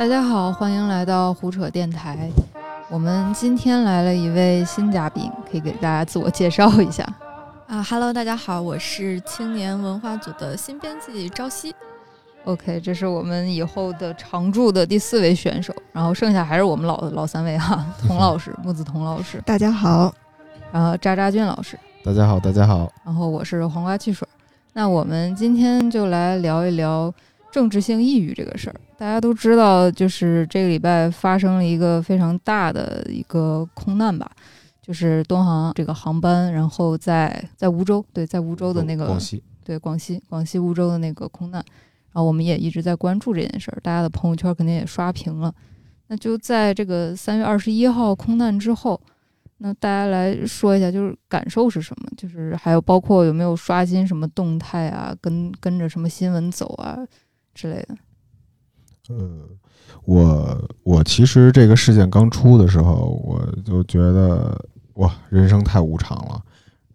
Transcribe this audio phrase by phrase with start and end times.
[0.00, 2.26] 大家好，欢迎来到胡扯电台。
[2.88, 7.06] 我们今天来了一位新嘉宾，可以给大家自我介绍一下。
[7.66, 11.74] 啊哈喽，大家好，我是青年文化组的新编辑朝夕。
[12.46, 20.10] OK，这是我们以后的常驻的第四位选手，然后剩下还是我们老老三位哈， 童老师、木子童老师，大家好，
[20.72, 22.90] 然后渣渣俊老师，大家好，大家好。
[23.04, 24.26] 然后我是黄瓜汽水。
[24.72, 27.12] 那我们今天就来聊一聊
[27.50, 28.80] 政治性抑郁这个事儿。
[28.96, 34.30] 大家都知道，就是这个礼拜发生了一个非常大的一个空难吧，
[34.82, 41.64] 就是东航这个航班，然后在在梧州，对，在梧州的那个广西，对广西广西梧州的那个空难，
[42.12, 45.54] 然后我们也一直在关注这件事儿，大家的朋友圈肯定也刷屏了。
[46.08, 49.00] 那就在这个三月二十一号空难之后，
[49.58, 52.08] 那大家来说一下，就是感受是什么？
[52.16, 56.98] 就是还有包括有没有刷新什么动态啊，跟跟着什么新闻走啊
[57.60, 57.96] 之类的。
[59.10, 59.46] 呃，
[60.04, 64.58] 我我其实这个事件刚出的时候，我就觉得
[64.94, 66.40] 哇，人生太无常了。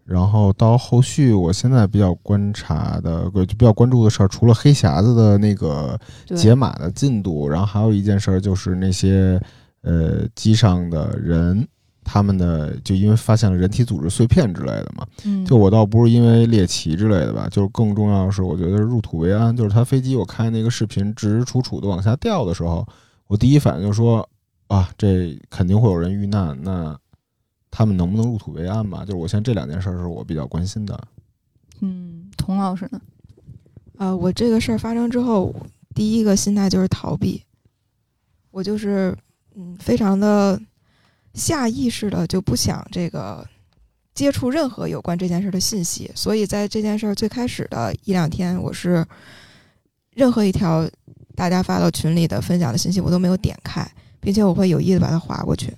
[0.04, 5.98] 然后到后续，我现在比较观察的，就比较关注的事儿，除了黑匣子的那个
[6.34, 9.40] 解码的进度，然后还有一件事儿就是那些
[9.82, 11.66] 呃机上的人，
[12.08, 19.54] 他们的就因为发现了人体组织碎片之类的嘛，嗯，就我倒不是因为猎奇之类的吧，就是更重要的是，我觉得入土为安。
[19.54, 22.86] 就是他飞机，我看那个视频直直楚楚的往下掉的时候，
[23.26, 24.26] 我第一反应就说
[24.68, 26.96] 啊，这肯定会有人遇难，那
[27.72, 29.04] 他们能不能入土为安吧？
[29.04, 30.96] 就是我现在这两件事儿是我比较关心的。
[31.80, 33.00] 嗯，童老师呢？
[33.98, 35.52] 呃，我这个事儿发生之后，
[35.94, 37.42] 第一个心态就是逃避，
[38.52, 39.12] 我就是
[39.56, 40.60] 嗯，非常的
[41.36, 43.46] 下意识的就不想这个
[44.14, 49.06] 接触任何有关这件事的信息，所以在这件事最开始的一两天，我是
[50.14, 50.88] 任何一条
[51.34, 53.86] 大家发到群里的分享的信息我都没有点开，
[54.18, 55.72] 并且我会有意的把它划过去。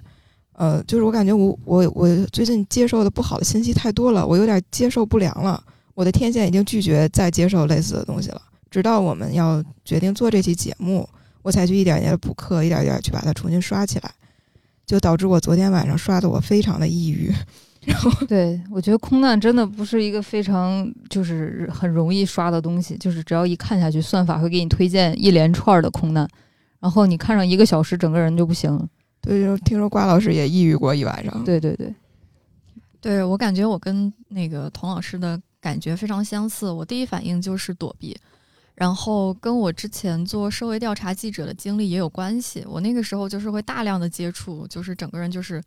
[0.53, 5.63] 呃，就是我感觉我我我最近接受的不好的信息太多了，我有点接受不良了。
[5.95, 8.41] 我的天线已经拒绝再接受类似的东西了。
[8.71, 11.09] 直到我们要决定做这期节目，
[11.43, 14.11] 我才去一点一点的补课，一点一点去把它重新刷起来，
[14.89, 17.31] 就导致我昨天晚上刷的我非常的抑郁。
[17.83, 26.27] 然后对我觉得空难真的不是一个非常就是很容易刷的东西，就是只要一看下去，算法会给你推荐一连串的空难，
[26.81, 28.89] 然后你看上一个小时，整个人就不行了。
[29.21, 31.45] 对，就听说瓜老师也抑郁过一晚上。
[31.45, 31.95] 对对对，
[33.01, 38.17] 对我感觉我跟那个童老师的感觉非常相似，我第一反应就是躲避，
[38.79, 42.65] 然后跟我之前做社会调查记者的经历也有关系。
[42.65, 45.61] 我那个时候就是会大量的接触，就是整个人就是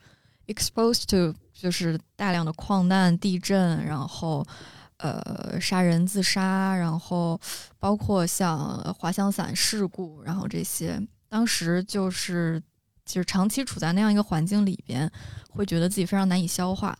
[0.47, 4.47] exposed to 就是大量的矿难、地震，然后
[4.95, 7.37] 呃杀人、自杀，然后
[7.77, 10.97] 包括像滑翔伞事故，然后这些，
[11.27, 12.63] 当时就是
[13.05, 15.11] 就是长期处在那样一个环境里边，
[15.49, 16.97] 会觉得自己非常难以消化。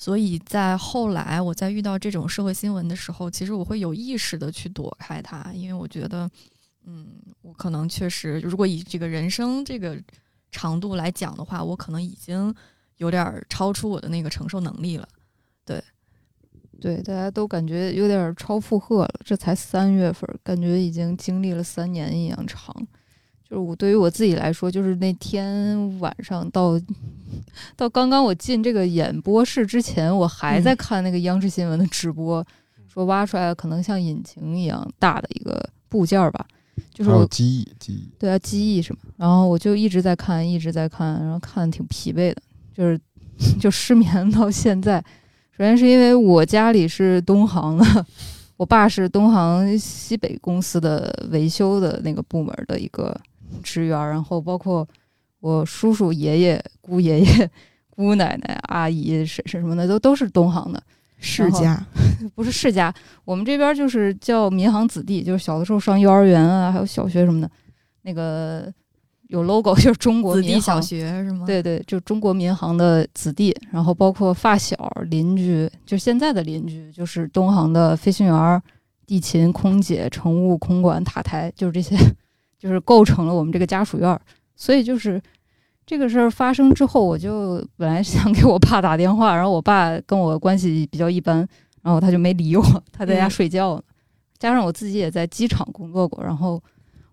[0.00, 6.30] 所以在后来，我在遇到这种社会新闻的时候，其实我会有意识的去躲开它，因为我觉得，
[6.86, 7.04] 嗯，
[7.42, 10.00] 我可能确实，如果以这个人生这个
[10.52, 12.54] 长度来讲的话，我可能已经
[12.98, 15.08] 有点超出我的那个承受能力了。
[16.80, 19.10] 对，大家都感觉有点超负荷了。
[19.24, 22.72] 这才三月份，感觉已经经历了三年一样长。
[23.48, 26.78] 就是我对于我自己来说，就是那天晚上到
[27.76, 32.46] 到刚刚我进这个演播室之前，我还在看那个央视新闻的直播，
[32.86, 36.46] 说挖出来可能像引擎一样大的一个部件儿吧，
[36.92, 38.08] 就是机翼，机翼。
[38.18, 39.00] 对啊，机翼什么？
[39.16, 42.42] 然后我就一直在看，一直在看，然后看的挺疲惫的，
[42.74, 43.00] 就是
[43.58, 45.02] 就失眠到现在。
[45.56, 48.06] 首先是因为我家里是东航的，
[48.58, 53.18] 我爸是东航西北公司的维修的那个部门的一个
[53.58, 54.86] 职员，然后包括
[55.40, 57.50] 我叔叔、爷爷、姑爷爷、
[57.90, 60.82] 姑奶奶、阿姨、婶婶什么的，都都是东航的。
[61.20, 61.84] 世家，
[62.36, 62.94] 不是世家，
[63.24, 67.50] 我们这边就是叫民航子弟，就是小的时候上幼儿园啊，还有小学什么的，
[68.02, 68.72] 那个
[69.26, 71.44] 有 logo 就是中国子民航，弟小学是吗？
[71.44, 74.76] 对对，就中国民航的子弟，然后包括发小、
[75.10, 78.62] 邻居，就现在的邻居，就是东航的飞行员、
[79.04, 81.96] 地勤、空姐、乘务、空管、塔台，就是这些，
[82.58, 84.20] 就是构成了我们这个家属院儿。
[84.56, 85.22] 所以就是
[85.86, 91.46] 这个事儿发生之后，我就本来想给我爸打电话，然后我爸跟我关系比较一般，
[91.82, 92.62] 然后他就没理我，
[92.92, 93.82] 他在家嗯睡觉呢。
[94.38, 96.62] 加上我自己也在机场工作过，然后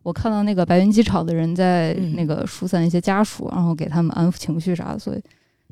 [0.04, 5.22] 我看到那个白云机场的人在嗯那个疏散一些家属，然后给他们安抚情绪啥的，所以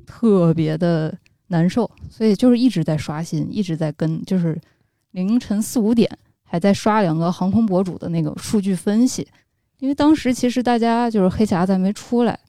[0.05, 1.15] 特别的
[1.47, 1.89] 难受。
[2.09, 4.59] 所以就是一直在刷新，一直在跟，就是
[5.11, 6.09] 凌晨四五点
[6.43, 9.27] 还在刷两个航空博主的那个数据分析。
[9.83, 12.39] 因为当时其实大家就是黑匣子还没出来，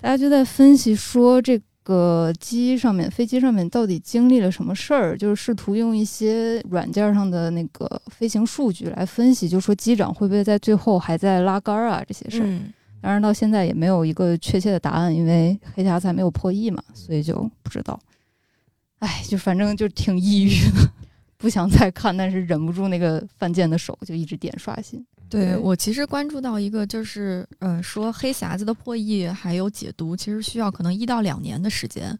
[0.00, 12.46] 大家就在分析说这个机上面飞机上面到底经历了什么事儿，就是试图用一些软件上的那个飞行数据来分析，就说机长会不会在最后还在拉杆儿啊这些事儿。
[12.46, 17.98] 嗯当然到现在也没有一个确切的答案，因为黑匣子还没有破译嘛，所以就不知道。
[18.98, 20.90] 哎，就反正就挺抑郁的，
[21.42, 25.04] 不想再看，但是忍不住那个犯贱的手就一直点刷新。
[25.28, 32.16] 对我其实关注到一个，就是呃，说黑匣子的破译还有解读，其实需要可能一到两年的时间。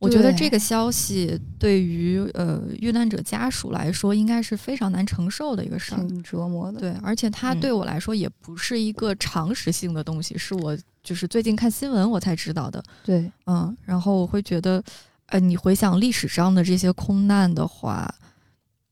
[0.00, 5.98] 我觉得这个消息对于呃遇难者家属来说，应该是非常难承受的一个事儿。
[5.98, 6.80] 挺折磨的。
[6.80, 12.82] 对，而且它嗯对我来说也不是一个常识性的东西，是我就是最近看新闻我才知道的。
[13.02, 14.82] 对，嗯，然后我会觉得，
[15.26, 18.12] 呃，你回想历史上的这些空难的话，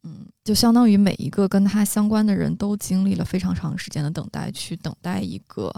[0.04, 5.72] 嗯，就相当于每一个跟他相关的人都经历了非常长时间的等待，去等待一个，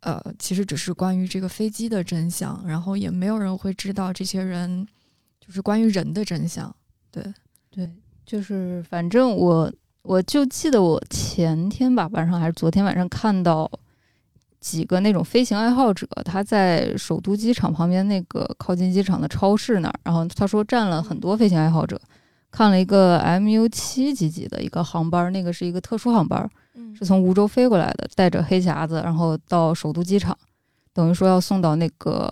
[0.00, 4.86] 呃，其实只是关于这个飞机的真相，然后也没有人会知道这些人
[5.44, 6.74] 就是关于人的真相。
[7.10, 7.22] 对，
[7.70, 7.90] 对，
[8.24, 9.72] 就是反正我
[10.02, 13.68] 我就记得我前天吧晚上还是昨天晚上看到
[14.60, 22.00] 几个那种飞行爱好者，他在首都机场旁边那个靠近机场的超市那儿，然后他说站了很多飞行爱好者，
[22.52, 30.38] 看了一个 MU 七几几的一个航班，那个是一个特殊航班，嗯是从梧州飞过来的，带着黑匣子，然后到首都机场，
[30.92, 32.30] 等于说要送到那个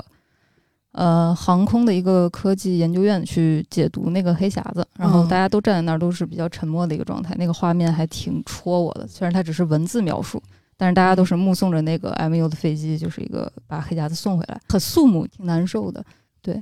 [0.92, 10.40] 呃航空的一个科技研究院去解读那个黑匣子，然后嗯大家都站在那儿，都是比较沉默的一个状态，那个画面还挺戳我的，虽然它只是文字描述。
[10.76, 16.02] 但是大家都是目送着那个 MU 的飞机，就是一个把黑匣子送回来，很肃穆，挺难受的。
[16.40, 16.58] 对，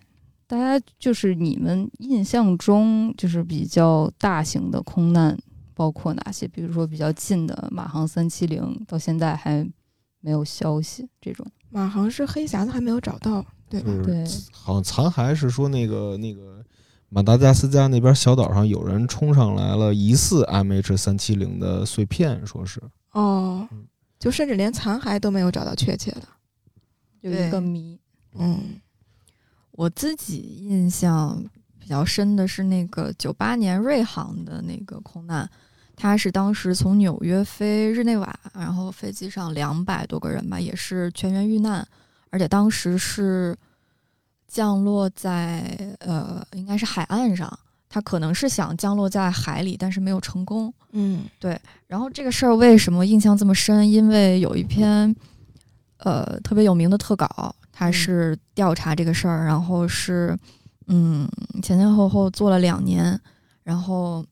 [0.48, 5.38] 大家就是你们印象中就是比较大型的空难
[5.74, 6.48] 包括哪些？
[6.48, 9.64] 比如说比较近的马航三七零，到现在还
[10.20, 11.06] 没有消息。
[11.20, 13.92] 这种马航是黑匣子还没有找到，对吧？
[14.02, 16.64] 对好像残骸是说那个那个
[17.10, 23.86] 马达加斯加那边小岛上有人冲上来了疑似 MH 三七零的碎片，说是哦嗯，
[24.18, 26.22] 就甚至连残骸都没有找到确切的。
[27.20, 28.00] 有一个谜。
[28.34, 28.80] 嗯
[29.78, 31.40] 我自己印象
[31.78, 35.48] 比较深的是那个九八年瑞航的那个空难，
[35.94, 41.86] 它是当时从纽约飞日内瓦，然后飞机上两百多个人吧，也是全员遇难，
[42.30, 43.56] 而且当时是
[44.48, 47.56] 降落在呃应该是海岸上，
[47.88, 50.74] 他可能是想降落在海里，但是没有成功。
[50.90, 53.88] 嗯对然后这个事儿为什么印象这么深？
[53.88, 55.14] 因为有一篇
[55.98, 60.36] 呃特别有名的特稿，它是调查这个事儿，然后是
[60.88, 61.28] 嗯
[61.62, 63.16] 前前后后做了两年，
[63.62, 64.24] 然后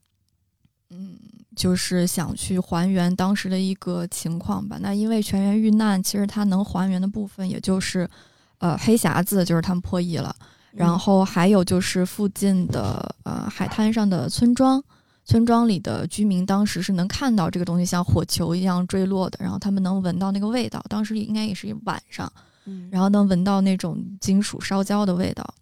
[0.91, 1.17] 嗯
[1.55, 4.79] 就是想去还原当时的一个情况吧。
[4.81, 8.11] 那因为全员遇难，其实他能还原的部分也就是
[8.59, 10.35] 呃黑匣子，就是他们破译了。
[10.73, 14.83] 然后还有就是附近的呃海滩上的村庄，
[15.25, 22.31] 村庄里的居民当时是能看到这个东西像火球一样坠落的，然后他们能闻到那个味道，当时应该也是晚上，
[22.67, 25.55] 嗯然后能闻到那种金属烧焦的味道，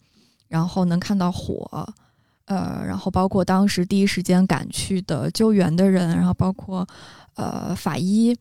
[0.48, 1.94] 然后能看到火，
[2.46, 6.86] 呃，然后包括当时第一时间赶去的救援的人，然后包括
[7.34, 8.36] 呃法医，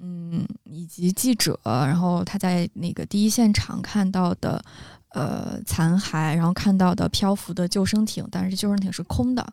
[0.00, 4.62] 嗯，以及记者，然后他在那个第一现场看到的
[5.10, 9.52] 呃残骸，然后看到的漂浮的救生艇，但是救生艇是空的，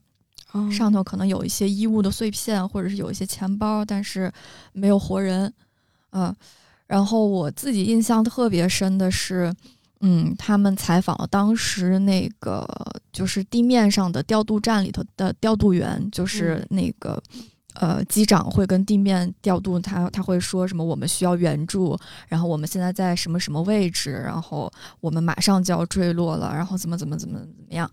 [0.51, 4.31] 哦上头可能有一些衣物的碎片，或者是有一些钱包，但是
[4.73, 5.53] 没有活人。
[6.11, 6.35] 嗯、
[6.89, 9.53] 然后我自己印象特别深的是，
[10.01, 12.67] 嗯，他们采访了当时那个
[13.13, 17.23] 就是地面上的调度站里头的调度员，就是那个。
[17.75, 20.83] 呃，机长会跟地面调度他，他会说什么？
[20.83, 24.69] 我们需要援助，然后我们现在在什么什么位置，然后
[24.99, 27.89] 我们马上就要坠落了，然后怎么怎么怎么怎么样。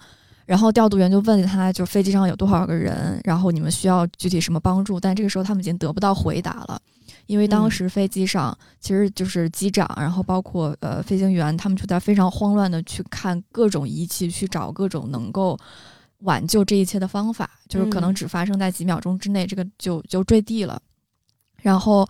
[0.46, 4.98] 然后调度员就问他，就飞机上有多少个人，然后你们需要具体什么帮助？
[4.98, 6.80] 但这个时候他们已经得不到回答了，
[7.26, 15.58] 因为当时飞机上其实就是机长，然后包括呃飞行员，他们就在非常慌乱的去看各种仪器，去找各种能够
[16.20, 20.80] 挽救这一切的方法，就是可能嗯只发生在几秒钟之内，这个就就坠地了。
[21.60, 22.08] 然后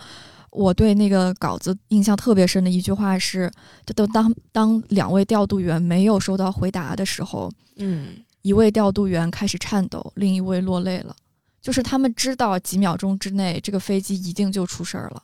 [0.51, 3.51] 我对那个稿子印象特别深的一句话是：，
[3.87, 8.09] 就都当当两位调度员没有收到回答的时候，嗯
[8.47, 11.17] 一位调度员开始颤抖，另一位落泪了。
[11.61, 15.21] 就是他们知道几秒钟之内这个飞机一定就出事儿了，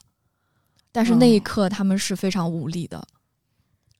[0.90, 3.06] 但是那一哦刻他们是非常无力的。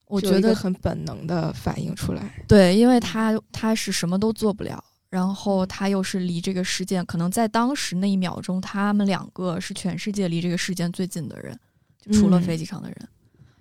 [0.07, 2.45] 我觉得很本能的反应出来。
[2.49, 11.57] 对，因为他他是什么都做不了，然后他又是离这个事件，可能在当时那一秒钟，他们两个是全世界离这个事件最近的人，
[12.01, 13.09] 就除了嗯飞机上的人。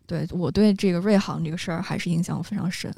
[0.08, 2.92] 对我对这个瑞航这个事儿还是印象非常深。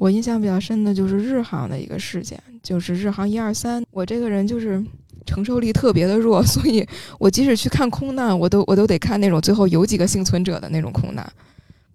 [0.00, 3.84] 我印象比较深的就是日航的一个事件，就是日航一二三。
[3.90, 4.82] 我这个人就是
[5.26, 6.82] 承受力特别的弱， 所以
[7.18, 11.30] 我即使去看空难，我都我都得看那种最后有几个幸存者的那种空难，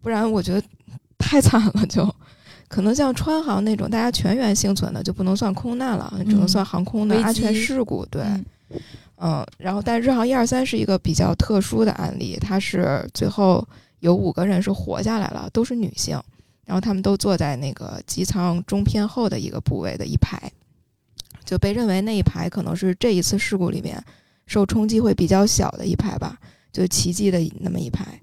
[0.03, 0.62] 不然我觉得
[1.17, 2.07] 太惨了就。
[2.67, 8.05] 可能像川航那种大家全员幸存的就不能算空难了，只能算航空的安全事故。
[8.07, 8.45] 对，嗯
[9.17, 13.65] 嗯，然后但日航一二三是一个比较特殊的案例，它是最后
[14.00, 16.19] 有五个人是活下来了，都是女性，
[16.65, 20.51] 然后他们都坐在那个机舱中偏后的一个部位的一排，
[21.45, 24.03] 就被认为那一排可能是这一次事故里面
[24.48, 26.38] 受冲击会比较小的一排吧，
[26.72, 28.19] 就奇迹的那么一排。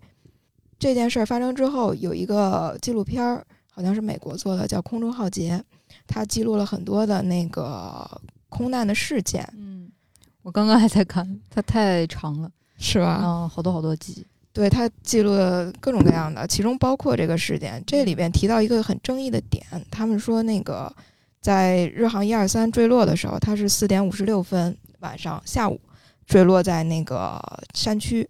[0.79, 5.57] 这件事儿发生之后，有一个纪录片儿，好像是美国做的，叫《空中浩劫》，
[6.09, 9.89] 它记录了很多的那个空难的事件，嗯，
[10.43, 13.07] 我刚刚还在看，它太长了，是吧？
[13.07, 14.27] 啊，好多好多集。
[14.53, 17.83] 对，他记录了各种各样的，其中包括这个事件。
[17.87, 20.95] 这里边提到一个很争议的点，他们说那个
[21.41, 25.81] 在日航一二三坠落的时候，它是四点五十六分晚上下午
[26.27, 27.41] 坠落在那个
[27.75, 28.29] 山区，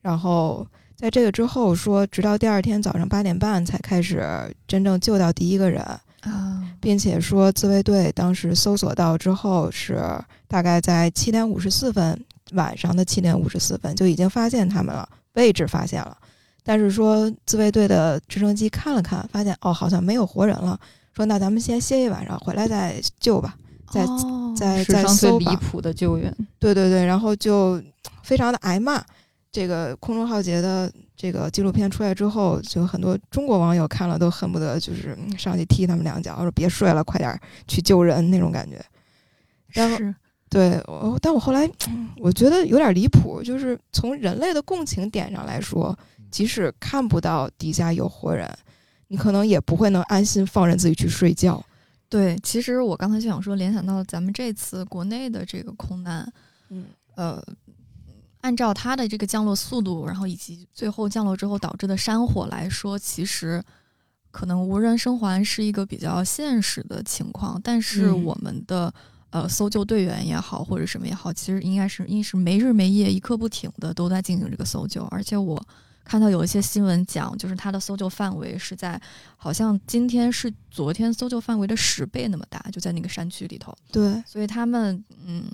[0.00, 4.26] 然后在这个之后说，直到第二天早上八点半才开始
[4.66, 5.82] 真正救到第一个人，
[6.22, 10.02] 啊，并且说自卫队当时搜索到之后是
[10.48, 12.18] 大概在七点五十四分，
[12.52, 15.08] 晚上的七点五十四分就已经发现他们了，
[15.38, 16.18] 位置发现了，
[16.64, 20.78] 但是说自卫队的直升机看了看，发现哦好像没有活人了，
[21.14, 23.56] 说那咱们先歇一晚上，回来再救吧，
[23.90, 25.52] 再哦再再搜吧。
[25.52, 27.80] 离谱的救援，对对对，然后就
[28.22, 29.02] 非常的挨骂。
[29.50, 38.78] 这个空中浩劫的这个纪录片出来之后，就很多中国网友看了都恨不得就是嗯上去踢他们两脚，说别睡了，快点儿去救人那种感觉。
[39.68, 40.14] 然后是
[40.50, 45.96] 对，我但我后来嗯我觉得有点离谱，就是从人类的共情点上来说，
[46.30, 48.50] 即使看不到底下有活人，
[49.08, 51.62] 你可能也不会能安心放任自己去睡觉。
[52.08, 56.32] 对，其实我刚才就想说，联想到咱们这次国内的这个空难，
[56.70, 56.86] 嗯
[57.16, 57.42] 呃，
[58.40, 63.62] 按照它的这个降落速度，然后以及最后降落之后导致的山火来说，其实
[64.30, 67.60] 可能无人生还是一个比较现实的情况。
[67.62, 68.90] 但是嗯我们的、
[69.30, 75.04] 呃搜救队员也好，或者什么也好，其实应该是应是没日没夜、一刻不停的都在进行这个搜救。
[75.06, 75.62] 而且我
[76.04, 79.00] 看到有一些新闻讲，就是它的搜救范围是在
[79.36, 83.76] 好像今天是昨天搜救范围的十倍那么大，就在那个山区里头。
[83.92, 85.44] 对，所以他们，嗯，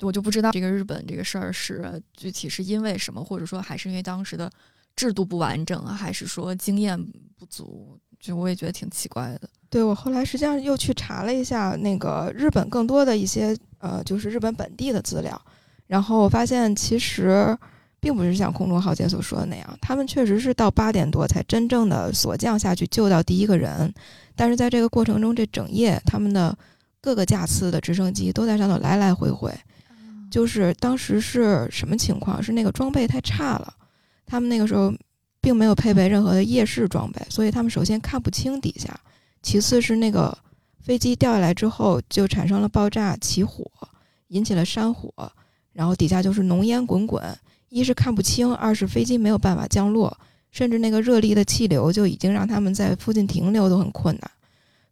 [0.00, 4.50] 我就不知道这个日本这个事儿是具体是因为什么，或者说还是因为当时的
[4.94, 7.02] 制度不完整啊，还是说经验
[7.38, 7.98] 不足？
[8.20, 9.48] 就我也觉得挺奇怪的。
[9.74, 15.40] 对我后来实际上又去查了一下那个日本更多的一些呃，就是日本本地的资料，
[15.88, 17.58] 然后我发现其实
[17.98, 23.92] 并不是像空中浩劫所说的那样，他们确实是到八点多才真正的索降下去救到第一个人，
[24.36, 26.56] 但是在这个过程中，这整夜他们的
[27.00, 29.52] 各个架次的直升机都在上头来来回回，
[30.30, 32.40] 就是当时是什么情况？
[32.40, 33.74] 是那个装备太差了，
[34.24, 34.94] 他们那个时候
[35.40, 38.96] 并没有配备任何的夜视装备，所以他们首先看不清底下，
[39.44, 40.36] 其次是那个
[40.80, 43.70] 飞机掉下来之后就产生了爆炸起火，
[44.28, 45.12] 引起了山火，
[45.72, 47.22] 然后底下就是浓烟滚滚，
[47.68, 50.16] 一是看不清，二是飞机没有办法降落，
[50.50, 54.30] 甚至那个热力的气流就已经让他们在附近停留都很困难，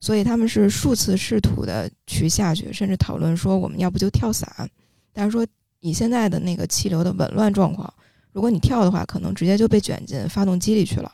[0.01, 4.69] 所以他们是数次试图的去下去，甚至讨论说我们要不就跳伞，
[5.15, 5.47] 但是说
[5.81, 7.93] 以现在的那个气流的紊乱状况，
[8.33, 11.11] 如果你跳的话，可能直接就被卷进发动机里去了，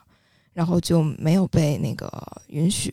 [0.53, 2.11] 然后就没有被那个
[2.49, 2.93] 允许。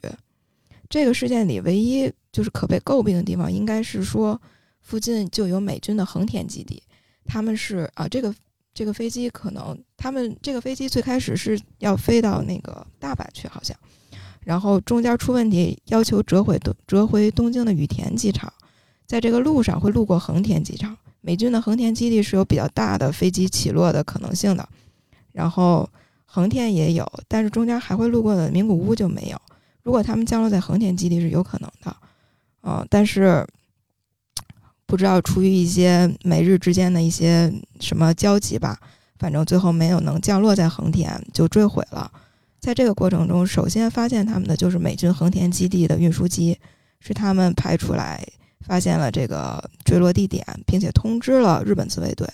[0.90, 4.40] 这个事件里唯一就是可被诟病的地方，应该是说
[4.82, 6.82] 附近就有美军的横田基地，
[7.26, 8.34] 他们是啊，这个
[8.74, 13.76] 这个飞机可能他们这个飞机最开始是要飞到那个大阪去，好像，
[14.42, 18.52] 然后中间出问题，要求折回东折回东京的羽田机场，
[19.08, 24.68] 在这个路上会路过横田机场，美军的横田基地是有比较大的飞机起落的可能性的，
[25.32, 25.90] 然后
[26.26, 29.42] 横田也有，但是中间还会路过的名古屋就没有。
[29.86, 31.96] 如果他们降落在横田基地是有可能的，
[32.64, 33.46] 嗯、但是
[34.88, 38.80] 不知道出于一些美日之间的一些什么交集吧，
[39.20, 42.12] 反正最后没有能降落在横田，就坠毁了。
[42.60, 46.58] 在这个过程中，首先发现他们的就是美军横田基地的运输机，
[47.00, 48.28] 是他们派出来
[48.62, 52.28] 发现了这个坠落地点，并且通知了日本自卫队。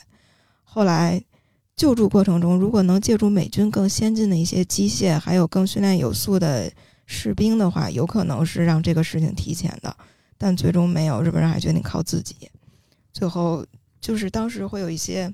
[0.64, 1.22] 后来
[1.76, 6.72] 救助过程中，如果能借助美军更先进的一些机械，还有更训练有素的
[7.12, 9.94] 士兵的话，有可能是让这个事情提前的，
[10.38, 12.50] 但最终没有，日本人还决定靠自己。
[13.12, 13.66] 最后
[14.00, 15.32] 就是当时会有一些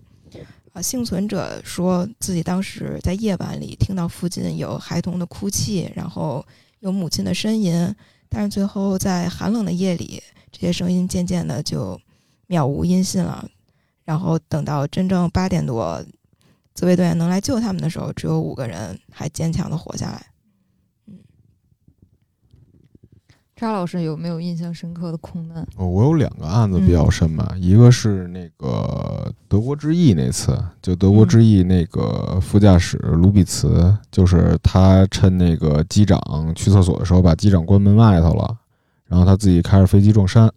[0.73, 6.43] 啊幸存者说自己当时在夜晚里听到附近有孩童的哭泣，然后
[6.79, 7.95] 有母亲的呻吟，
[8.27, 11.99] 但是最后在寒冷的夜里，这些声音渐渐的就
[12.47, 13.47] 渺无音信了。
[14.03, 16.03] 然后等到真正八点多，
[16.73, 20.25] 自卫队员能来救他们的时候，只有五个人还坚强的活下来。
[23.57, 25.65] 扎老师有没有印象深刻的空难？
[25.77, 36.21] 哦我有两个案子比较深吧，一个是那个德国之翼那次，就德国之翼那个副驾驶卢比茨，就是他趁那个机长
[36.55, 38.55] 去厕所的时候，把机长关门外头了，
[39.07, 40.47] 然后他自己开着飞机撞山。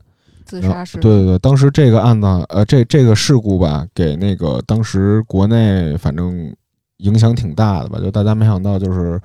[0.45, 0.99] 自杀式？
[0.99, 6.55] 对对对，当时这个案子，呃，这这个事故吧，给那个当时国内反正
[6.99, 9.19] 影响挺大的吧，就大家没想到就是。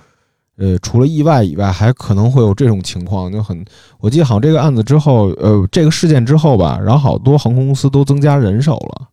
[0.57, 3.65] 呃，除了意外以外，还可能会有这种情况，就很，
[3.99, 9.07] 我记得好像这个案子之后，呃，这个事件之后吧，然后好多航空公司都增加人手了，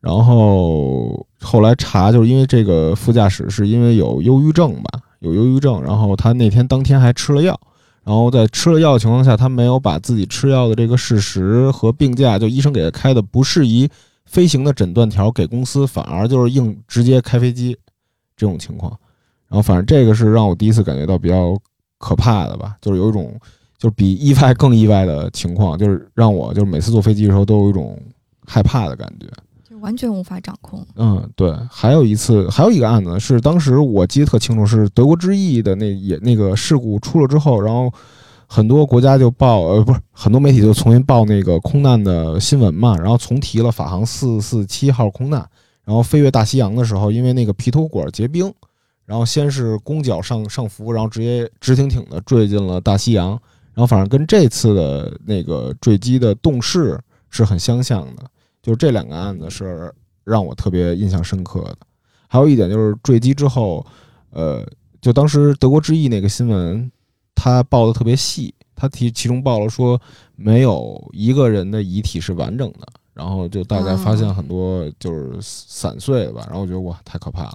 [0.00, 7.60] 然后后来查，就是因为这个副驾驶是因为有忧郁症吧，有忧郁症，然后他那天当天还吃了药，
[8.02, 13.86] 然后在吃了药的情况下，他没有把自己吃药的这个事实和病假，就医生给他开的不适宜
[14.24, 17.76] 飞行的诊断条给公司，反而就是硬直接开飞机
[18.34, 18.98] 这种情况。
[19.50, 21.54] 然后反正这个是让我第一次感觉到比较
[21.98, 23.34] 可怕的吧，就是有一种
[23.76, 28.00] 就是比意外更意外的情况，就是让我就是每次坐飞机的时候都有一种
[28.46, 29.26] 害怕的感觉。
[29.68, 30.86] 就完全无法掌控。
[30.94, 31.52] 嗯，对。
[31.68, 37.92] 还有一次，还有一个案子是当时我记得特清楚，是德国之翼的那也那个事故出了之后，然后
[38.46, 45.44] 很多国家就报呃不是很多媒体就重新报那个空难的新闻嘛，然后重提了法航四四七号空难，
[45.84, 48.52] 然后飞越大西洋的时候，因为那个皮头管结冰。
[49.10, 53.30] 然后先是弓脚上上浮，然后直接直挺挺的坠进了大西洋。
[53.74, 56.96] 然后反正跟这次的那个坠机的动势
[57.28, 58.22] 是很相像的，
[58.62, 59.92] 就是这两个案子是
[60.22, 61.78] 让我特别印象深刻的。
[62.28, 63.84] 还有一点就是坠机之后，
[64.30, 64.64] 呃，
[65.00, 66.88] 就当时德国之翼那个新闻，
[67.34, 70.00] 他报的特别细，他提其中报了说
[70.36, 77.54] 没有一个人的遗体是完整的，然后就大家发现很多就是散碎的吧，然后我觉得哇太可怕了。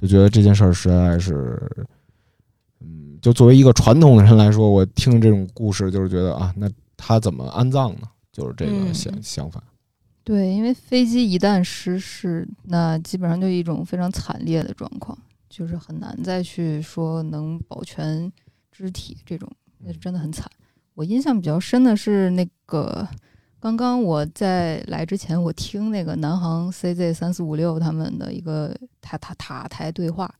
[0.00, 1.60] 就觉得这件事儿实在是，
[2.80, 8.08] 嗯，就作为一个传统的人来说，我听这种故事就是觉得啊，那他怎么安葬呢？
[8.32, 9.62] 就是这个想想法。
[10.24, 15.18] 对，因为飞机一旦失事，那基本上就一种非常惨烈的状况，
[15.50, 18.32] 就是很难再去说能保全
[18.72, 20.50] 肢体，这种那是真的很惨。
[20.94, 23.06] 我印象比较深的是那个。
[23.60, 30.32] 刚刚我在来之前，我听那个南航 CZ 三四五六他们的一个塔塔塔台对话，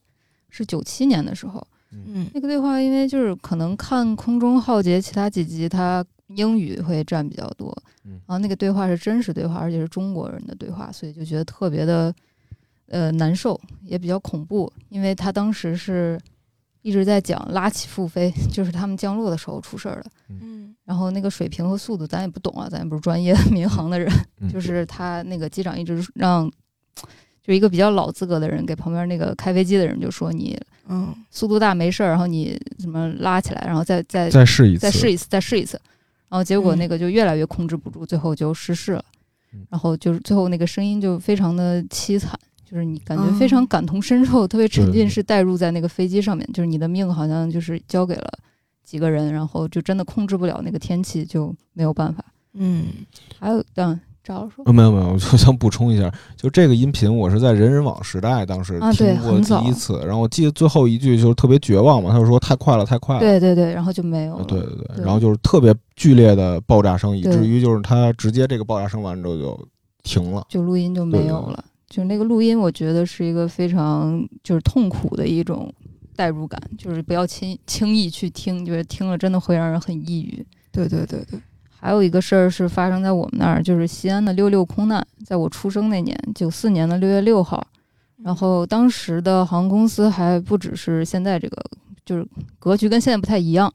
[0.49, 1.65] 是九七年的时候。
[1.93, 12.15] 嗯，那个对话，因为就是可能看空中浩劫其他几集，他英语会占比较多，然后那个对话是真实对话，而且是中国人的对话，所以就觉得特别的
[12.87, 16.17] 呃难受，也比较恐怖，因为他当时是
[16.83, 20.05] 一直在讲拉起复飞， 就是他们降落的时候出事儿了。
[20.29, 20.75] 嗯。
[20.85, 24.11] 然后那个水平和速度咱也不懂啊，咱也不是专业的 民航的人，
[24.53, 26.51] 就是 他那个机长一直让，
[27.43, 35.81] 就一个比较老资格的人给旁边那个开飞机的人就说你，嗯，速度大没事儿，然后你怎么拉起来，然后再再再试一次，再试一次，再试一次，
[36.29, 39.05] 然后结果那个就越来越控制不住，最后就失事了，
[39.69, 42.37] 然后就是最后那个声音就非常的凄惨，
[42.71, 48.31] 就是你感觉非常感同身受，特别沉浸式带入在那个飞机上面，就是你的命好像就是交给了。
[48.83, 52.25] 几个人，然后就真的控制不了那个天气，就没有办法。
[52.55, 52.87] 嗯，
[53.39, 63.21] 还有，嗯，赵老师，没有没有，我就想补充一下，就这个音频，我是在人人网时代当时听过第一次，然后我记得最后一句就是特别绝望嘛，他就说太快了，太快了。
[63.21, 64.45] 对对对，然后就没有了。
[64.45, 69.69] 对对对，然后就是特别剧烈的爆炸声，以至于就是他直接这个爆炸声完之后就
[70.03, 71.65] 停了，就录音就没有了。
[71.91, 75.71] 就那个录音，我觉得是一个非常就是痛苦的一种。
[76.17, 80.45] 代入感就是不要轻轻易去听，就是听了真的会让人很抑郁。
[80.71, 81.41] 对对对对，
[81.79, 87.67] 还有一个事儿是发生在我们那儿，就是西安的六六空难，在我出生那年，九四年的六月六号。
[88.23, 91.57] 然后当时的航空公司还不只是现在这个，
[92.05, 93.73] 就是格局跟现在不太一样。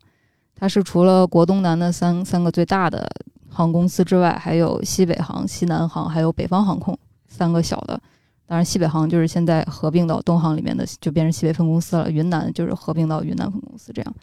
[0.56, 3.10] 它是除了国东南的三三个最大的
[3.49, 6.95] 航空公司之外，还有西北航、西南航，还有北方航空
[7.36, 8.00] 三个小的。
[8.48, 12.10] 当然，西北航就是现在合并到东航里面的，就变成西北分公司了。
[12.10, 14.15] 云南就是合并到云南分公司这样。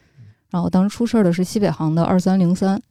[0.49, 2.81] 然后当时出事儿的是西北航的二三零三，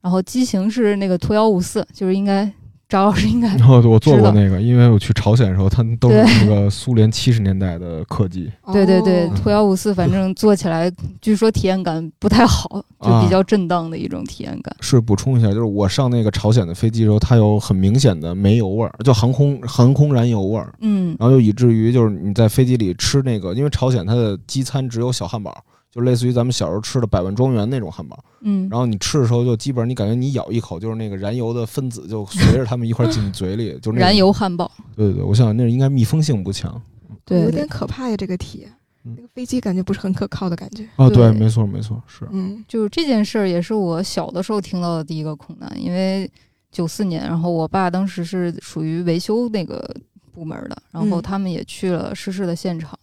[0.00, 2.52] 然后机型是那个图幺五四，就是应该
[2.92, 8.52] 张老师应该然后我做过那个，因为我去朝鲜的时候，他们都是那个苏联七十年代的客机。
[8.70, 14.76] 对对对哦，图幺五四，反正坐起来据说体验感不太好，就啊比较震荡的一种体验感。
[14.80, 34.16] 是补充一下，就是我上那个朝鲜的飞机的时候，它有很明显的煤油味儿，就航空航空燃油味儿，嗯然后就以至于就是你在飞机里吃那个，因为朝鲜它的机餐只有小汉堡，就类似于咱们小时候吃的百万庄园那种汉堡，嗯，然后你吃的时候就基本上你感觉你咬一口，就是那个燃油的分子就随着它们一块儿进你嘴里，就是那种燃。
[34.16, 36.80] 油汉堡，对对对，我想那应该密封性不强。
[37.24, 38.68] 对对有点可怕呀，这个体验。
[39.04, 40.88] 嗯那个飞机感觉不是很可靠的感觉。
[40.94, 42.24] 哦，对，没错没错，是。
[42.30, 46.30] 嗯就是这件事儿也是我小的时候听到的第一个恐难，因为
[46.70, 49.92] 九四年，然后我爸当时是属于维修那个
[50.32, 52.96] 部门的，然后嗯他们也去了失事的现场，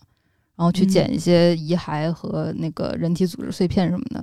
[0.59, 0.87] 然后去嗯。
[0.89, 4.21] 捡一些遗骸和那个人体组织碎片什么的。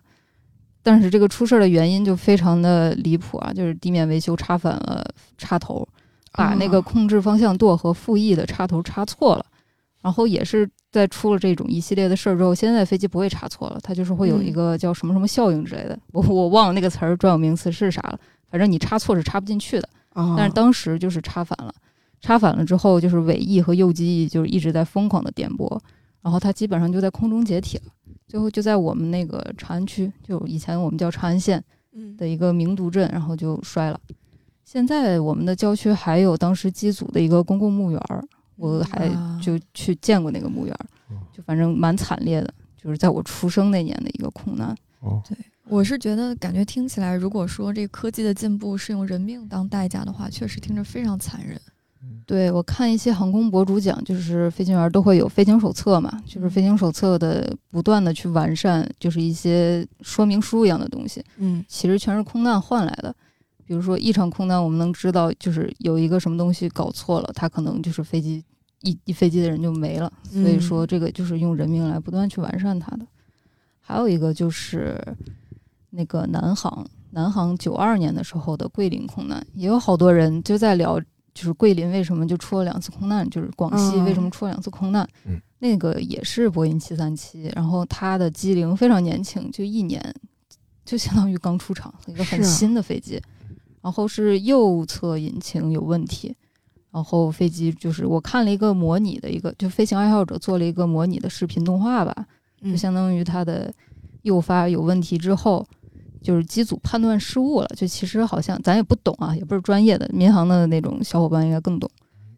[0.83, 5.03] 但是这个出事儿的原因就非常的离谱啊，就是地面维修插反了
[5.39, 5.89] 插头，
[6.33, 9.47] 把那个哦控制方向舵和副翼的插头插错了，
[10.03, 14.53] 然后也是在出了这种一系列的事儿之后，现在飞机不会插错了，它就是会有一嗯。
[14.53, 21.75] 个叫什么什么效应之类的，我我忘了那个词儿专有名词是啥了，反正你插错是插不进去的，哦，但是当时就是插反了，
[22.21, 25.77] 插反了之后就是尾翼和右机翼就是一直在疯狂的颠簸，
[26.27, 27.85] 然后它基本上就在空中解体了，
[28.27, 31.63] 最后就在我们那个长安区，就以前我们叫长安县，
[31.93, 34.01] 嗯的一个名都镇，然后就摔了。
[34.65, 38.21] 现在我们的郊区还有当时机组的一个公共墓园儿，
[38.57, 44.77] 我还啊就去见过那个墓园儿哦，就反正蛮惨烈的，就是在我出生那年的一个空难。
[45.29, 51.61] 对，我是觉得，感觉听起来，如果说这科技的进步是用人命当代价的话，确实听着非常残忍。
[52.27, 61.25] 对我看一些航空博主讲，就是飞行员都会有飞行手册嘛，就是飞行手册的不断的去完善，就是一些说明书一样的东西。
[61.37, 63.15] 嗯其实全是空难换来的。
[63.65, 68.45] 比如说一场空难，我们能知道就是有一个什么东西搞错了，它可能就是飞机
[68.83, 70.13] 一一飞机的人就没了。
[70.31, 73.07] 所以说这个就是用人命来不断去完善它的。
[73.81, 75.01] 还有一个就是
[75.91, 81.01] 那个南航，南航九二年的时候的桂林空难，也有好多人就在聊，
[81.37, 85.07] 就是桂林为什么就出了两次空难，就是广西嗯为什么出了两次空难。
[85.27, 90.15] 嗯那个也是波音七三七，然后它的机龄非常年轻，就一年，
[90.85, 93.21] 就相当于刚出厂，一个很新的飞机。
[93.83, 96.35] 然后是右侧引擎有问题，
[96.91, 102.15] 然后飞机就是我看了一个模拟的一个，就飞行爱好者做了一个模拟的视频动画吧，
[102.61, 103.73] 就嗯相当于它的
[104.23, 105.67] 诱发有问题之后，
[106.27, 107.69] 就是机组判断失误了。
[107.77, 111.89] 就其实好像咱也不懂啊，也不是专业的，民航的那种小伙伴应该更懂。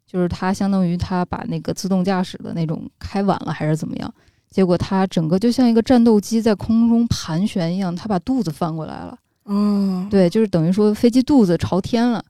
[0.06, 4.14] 就是它相当于它把那个自动驾驶的那种开晚了还是怎么样，
[4.50, 9.18] 结果它整个就像一个战斗机在空中盘旋一样，它把肚子翻过来了。
[9.46, 12.22] 嗯，对，就是等于说飞机肚子朝天了。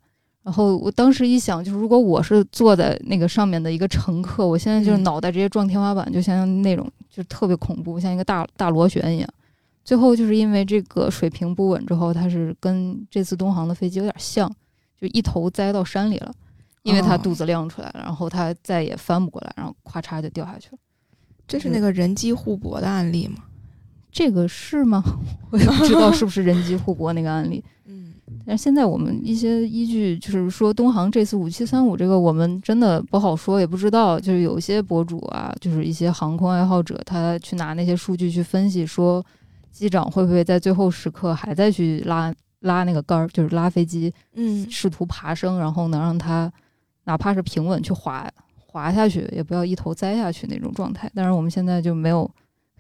[0.44, 9.28] 然后我当时一想，就是如果我是坐在那个上面的一个乘客，我现在就是嗯脑袋直接撞天花板，就像那种就特别恐怖，像一个大大螺旋一样。
[9.88, 14.46] 最后就是因为这个水平不稳之后，它是跟这次东航的飞机有点像，
[15.00, 16.30] 就一头栽到山里了，
[16.82, 20.78] 因为它哦肚子亮出来了，然后它再也翻不过来，然后咵嚓就掉下去了。
[21.46, 23.36] 这是那个人机互搏的案例吗？
[24.12, 25.02] 这个是吗？
[25.50, 27.64] 我也不知道是不是人机互搏那个案例。
[27.88, 28.12] 嗯
[28.44, 34.20] 但是现在我们一些依据，就是说东航这次五七三五这个，我们真的不好说，也不知道。
[34.20, 39.24] 就是有一些博主啊，就是一些航空爱好者，他去拿那些数据去分析，说
[39.70, 46.52] 机长会不会在最后时刻还在去拉拉那个杆儿，就是拉飞机，嗯试图爬升，然后能让它
[47.04, 51.10] 哪怕是平稳去滑滑下去，也不要一头栽下去那种状态。
[51.14, 52.30] 但是我们现在就没有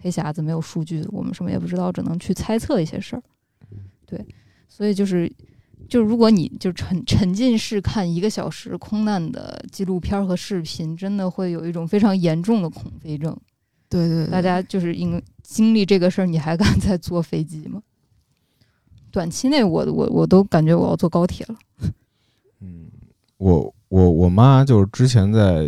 [0.02, 3.22] 黑匣子，没有数据，我们什么也不知道，只能去猜测一些事儿。
[4.06, 4.24] 对，
[4.68, 5.32] 所以就是。
[5.88, 13.34] 就如果你就沉沉浸式看一个小时空难的纪录片儿和视频，真的会有一种非常严重的恐飞症。
[13.88, 17.80] 对对对，大家就是因经历这个事儿，你还敢再坐飞机吗？
[19.10, 21.54] 短期内我我我都感觉我要坐高铁了。
[22.60, 22.86] 嗯，
[23.38, 25.66] 我我我妈就是之前在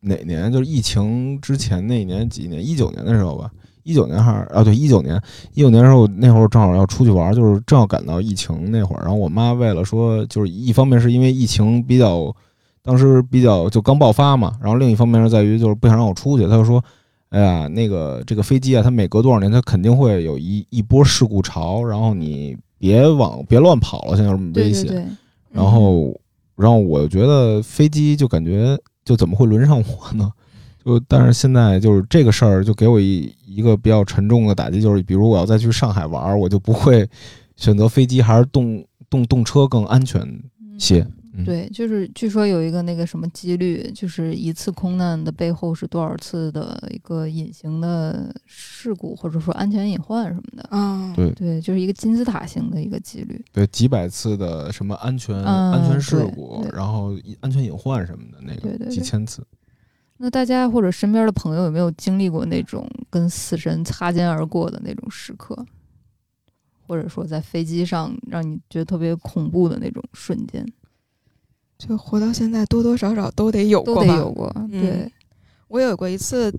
[0.00, 3.50] 哪年，就是疫情之前那一年几年，一九年的时候吧，
[3.82, 5.20] 一九年还是啊对，一九年
[5.52, 12.34] 一九年的时候，那会儿正好要出去玩，就是正要赶到疫情那会儿，然后我妈为了说，就是一方面是因为疫情比较
[12.80, 16.82] 当时比较就刚爆发嘛，然后另一方面是在于就是不想让我出去，她就说。
[17.32, 24.86] 哎呀，那个这个飞机啊，它每隔多少年，它肯定会有一一波事故潮，然后你别往别乱跑了，现在有这么危险。
[24.86, 25.06] 对对对，
[25.50, 26.14] 然后，
[26.56, 30.30] 然后我觉得飞机就感觉就怎么会轮上我呢？
[30.84, 37.08] 就但是现在就是这个事儿，就给我一一个比较沉重的打击，就是比如我要再去上海玩，我就不会
[37.56, 40.20] 选择飞机，还是动动动车更安全
[40.78, 41.00] 些。
[41.00, 41.12] 嗯，
[41.44, 50.62] 对，就是据说有一个那个什么几率，就是一次空难的背后是多少次的一个隐形的事故，或者说安全隐患什么的。
[50.70, 51.30] 啊，对。
[51.32, 53.42] 对，就是一个金字塔型的一个几率。
[53.50, 58.88] 对，几百次的什么安全、嗯安全事故，然后安全隐患什么的，那个对对对。
[58.88, 59.42] 几千次。
[60.18, 65.56] 那大家或者身边的朋友有没有经历过那种跟死神擦肩而过的那种时刻，
[66.86, 70.64] 或者说在飞机上让你觉得特别恐怖的那种瞬间，
[71.84, 74.06] 就活到现在，多多少少都得有过吧。
[74.06, 74.52] 得有过。
[74.54, 75.12] 嗯对，
[75.68, 76.52] 我有过一次，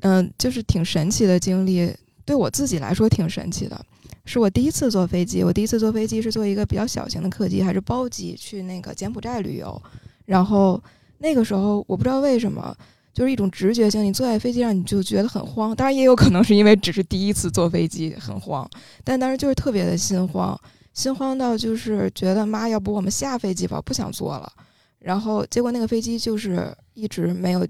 [0.00, 1.92] 嗯、就是挺神奇的经历，
[2.24, 3.78] 对我自己来说挺神奇的。
[4.24, 9.80] 是我第一次坐飞机，我第一次坐飞机是坐一个比较小型的客机，还是包机去那个柬埔寨旅游。
[10.24, 10.82] 然后
[11.18, 12.74] 那个时候我不知道为什么，
[13.12, 15.76] 就是一种直觉性，你坐在飞机上你就觉得很慌。
[15.76, 18.68] 当然也有可能是因为只是第一次坐飞机很慌，
[19.04, 20.58] 但当时就是特别的心慌，
[20.96, 24.50] 心慌到就是觉得妈，要不我们下飞机吧，不想坐了。
[24.98, 27.64] 然后结果那个飞机就是一直没有，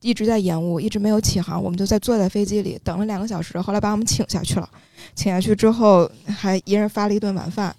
[0.00, 4.68] 一直在延误，一直没有起航，我们就在坐在飞机里等了两个小时，后来把我们请下去了。
[5.14, 7.76] 请下去之后，还一人发了一顿晚饭，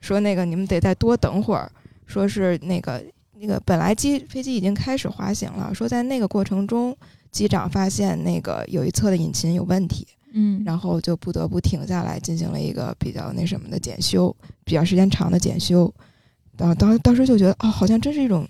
[0.00, 1.70] 说那个你们得再多等会儿，
[2.06, 3.04] 说是那个
[3.40, 6.96] 那个本来机飞机已经开始滑行了，说在那个过程中，
[7.32, 15.92] 机长发现那个有一侧的引擎有问题，嗯，然后就不得不停下来进行了一个比较那什么的检修，比较时间长的检修。
[16.56, 18.46] 当当当时就觉得哦，好像真是一种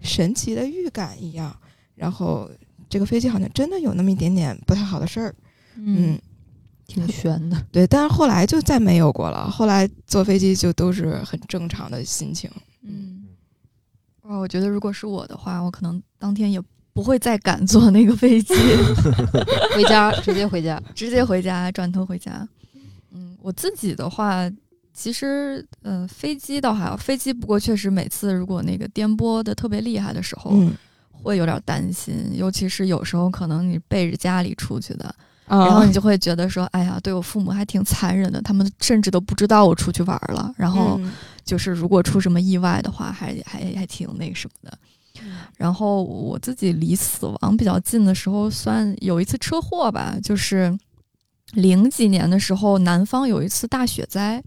[0.00, 1.54] 神奇的预感一样。
[1.94, 2.48] 然后
[2.88, 5.34] 这个飞机好像真的有那么一点点不太好的事儿，
[5.76, 6.18] 嗯嗯，
[6.86, 7.66] 挺悬的。
[7.72, 7.86] 对。
[7.86, 12.48] 但是后来就再没有过了，后来坐飞机就都是很正常的心情。
[12.82, 13.26] 嗯，
[14.22, 16.62] 哇，我觉得如果是我的话，我可能当天也
[16.98, 18.52] 不会再敢坐那个飞机，
[19.76, 20.82] 回家直接回家。
[20.96, 22.46] 直接回家，转头回家。
[23.12, 24.50] 嗯，我自己的话，
[24.92, 30.74] 其实呃，飞机倒还好，飞机不过确实每次如果那个颠簸的特别厉害的时候，嗯，
[31.12, 35.14] 会有点担心，尤其是有时候可能你背着家里出去的，
[35.46, 41.12] 然然后你就会觉得说，哎呀，对我父母还挺残忍的，他们甚至都不知道我出去玩了，然后嗯
[41.44, 44.76] 就是如果出什么意外的话，还还还挺那个什么的。
[45.56, 50.76] 然后我自己离死亡比较近的时候，算有一次车祸吧，就是
[51.52, 54.42] 零几年的时候，南方有一次大雪灾，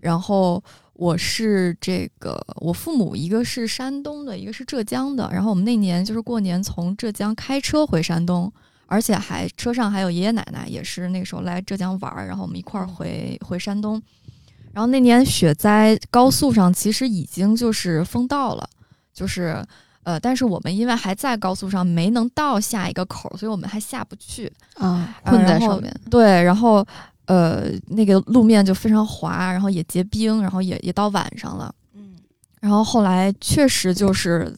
[0.00, 8.52] 然后我是这个，我父母一个是山东的，一个是浙江的，然后我们那年就是过年从浙江开车回山东，
[8.86, 14.00] 而且还车上还有爷爷奶奶，也是那个时候来浙江玩儿，然后我们一块儿回回山东。
[14.72, 18.68] 然后那年雪灾，高速上其实已经就是封道了，
[19.12, 19.64] 就是
[20.04, 25.94] 呃，但是我们因为还在高速上，没能到下一个口儿，所以我们还下不去，啊，困在上面。
[26.10, 26.86] 对，然后
[27.26, 31.74] 呃，那个路面就非常滑，然后也结冰，然后也也到晚上了。
[31.94, 32.14] 嗯
[32.60, 34.54] 然后后来确实就是，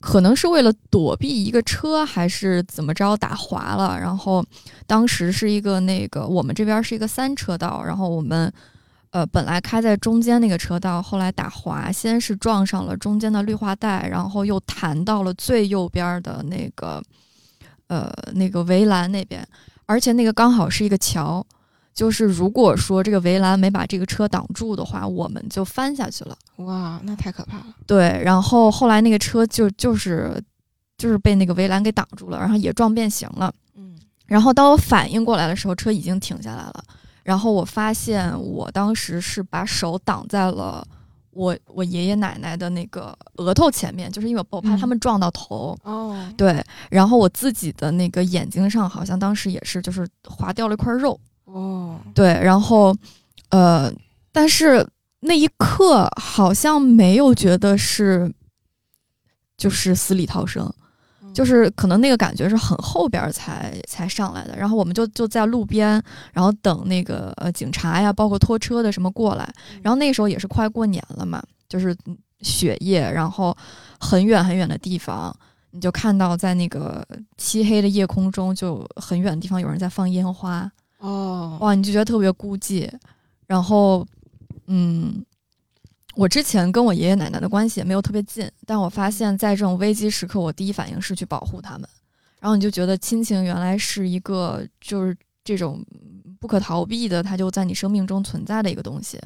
[0.00, 3.98] 可能是为了躲避一个车，还是怎么着打滑了。
[4.00, 4.42] 然后
[4.86, 8.50] 当时是一个那个我们这边是一个三车道，然后我们
[9.10, 17.02] 呃本来开在中间那个车道，后来打滑，先是撞上了中间的绿化带，然后又弹到了最右边的那个
[17.88, 19.46] 呃那个围栏那边，
[19.86, 21.44] 而且那个刚好是一个桥。
[21.92, 26.38] 就是如果说这个围栏没把这个车挡住的话，我们就翻下去了。
[26.56, 27.66] 哇，那太可怕了。
[27.84, 30.40] 对，然后后来那个车就就是
[30.96, 33.52] 就是被那个围栏给挡住了，然后也撞变形了。
[33.74, 36.84] 嗯然后当我反应过来的时候，车已经停下来了。
[37.22, 40.86] 然后我发现我当时是把手挡在了
[41.30, 45.78] 我我爷爷奶奶的那个额头前面，就是因为我怕他们撞到头。
[45.84, 51.18] 哦，对，然后我自己的那个眼睛上好像当时也是就是划掉了一块肉。
[51.44, 52.96] 哦，对，然后
[53.50, 53.92] 呃，
[54.32, 54.86] 但是
[55.20, 58.32] 那一刻好像没有觉得是
[59.56, 60.74] 就是死里逃生，嗯
[61.32, 64.56] 就是可能那个感觉是很后边才才上来的。
[64.56, 69.52] 然后我们就就在路边，然后等那个呃警察呀，包括拖车的什么过来。
[69.82, 73.56] 然后那时候也是快过年了嘛，就是嗯雪夜，然后
[73.98, 75.34] 很远很远的地方。
[75.72, 82.90] 你就看到在那个漆黑的夜空中，就很远的地方有人在放烟花，哦，哇，你就觉得特别孤寂。
[83.46, 84.04] 然后，
[84.66, 85.24] 嗯，
[86.14, 91.88] 我之前跟我爷爷奶奶的关系也没有特别近，但我发现，在这种危机时刻，我第一反应是去保护他们。
[92.40, 95.84] 然后你就觉得亲情原来是一个就是这种
[96.40, 99.20] 不可逃避的，它就在你生命中存在的一个东西。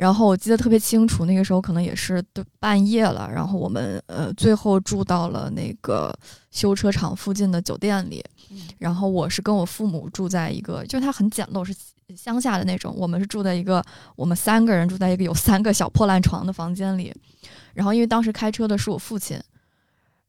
[0.00, 6.10] 然后我记得特别清楚，那个时候可能也是都半夜了，然后我们呃最后住到了那个
[6.50, 8.24] 修车厂附近的酒店里，
[8.78, 11.74] 然后我是跟我父母住在一个，就是它很简陋，是
[12.16, 13.84] 乡下的那种，我们是住在一个
[14.16, 17.14] 我们三个人住在一个有三个小破烂床的房间里，
[17.74, 19.38] 然后因为当时开车的是我父亲，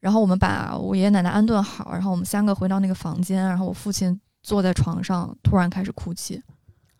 [0.01, 6.43] 然后我们把我爷爷奶奶安顿好，然后我们三个回到那个房间，然后我父亲坐在床上突然开始哭泣。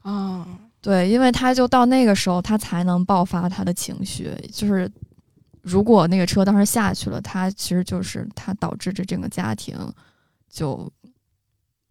[0.03, 0.47] 啊，
[0.81, 4.35] 对，因为他就到那个时候，他才能爆发他的情绪。
[4.51, 4.91] 就是
[5.61, 9.77] 如果那个车当时下去了，他其实就是他导致这整个家庭
[10.49, 10.91] 就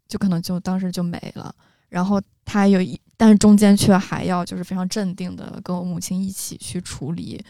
[0.08, 1.54] 就可能就当时就没了。
[1.88, 7.40] 然后他有一，但是中间却还要就是非常镇定的跟我母亲一起去处理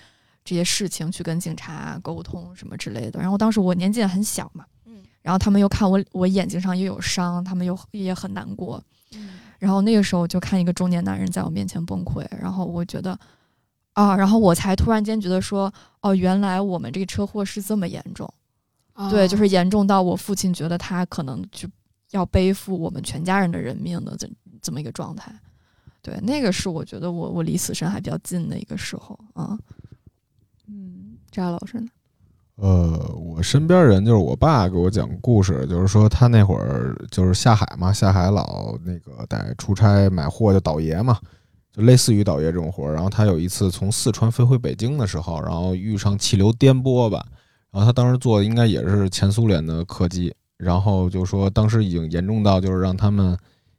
[0.45, 3.19] 这些事情，去跟警察沟通什么之类的。
[3.19, 8.83] 然后当时我年纪也很小嘛，嗯然后他们又看我我眼睛上也有伤，他们又也很难过。
[9.15, 13.17] 嗯然后那个时候就看一个中年男人在我面前崩溃，然后我觉得
[13.93, 18.29] 啊，然后我才突然间觉得说，哦，原来我们这个车祸是这么严重，
[19.11, 21.69] 对，就是严重到我父亲觉得他可能就
[22.11, 24.29] 要背负我们全家人的人命的这
[24.63, 25.33] 这么一个状态。
[26.03, 29.59] 对，那个是我觉得我我离死神还比较近的一个时候啊。
[30.67, 31.87] 嗯，扎老师呢？
[32.61, 41.19] 呃，我身边人就是我爸给我讲故事，就是说他那会儿就是下海嘛，下海老那个得出差买货就倒爷嘛，
[41.73, 42.93] 就类似于倒爷这种活儿。
[42.93, 47.25] 然后他有一次从四川飞回北京的时候，然后遇上气流颠簸吧，
[47.71, 53.35] 然后他当时坐的应该也是前苏联的客机，然后就说当时已经严重到就是让他们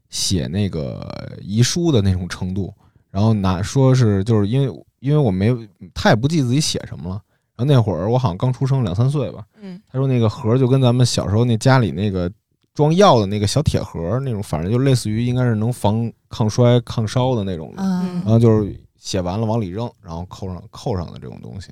[0.10, 1.08] 写那个
[1.40, 2.74] 遗书的那种程度，
[3.12, 5.56] 然后拿说是就是因为因为我没
[5.94, 7.22] 他也不记自己写什么了。
[7.62, 12.32] 然后那会儿我好像刚出生两三岁吧，嗯他说那个盒儿就跟咱们小时候那家里那个
[12.74, 17.84] 装药的那个小铁盒儿那种，反正就类似于应该是能防抗衰抗烧的那种的。
[17.84, 21.70] 啊然后就是写完了往里扔，然后扣上扣上的这种东西，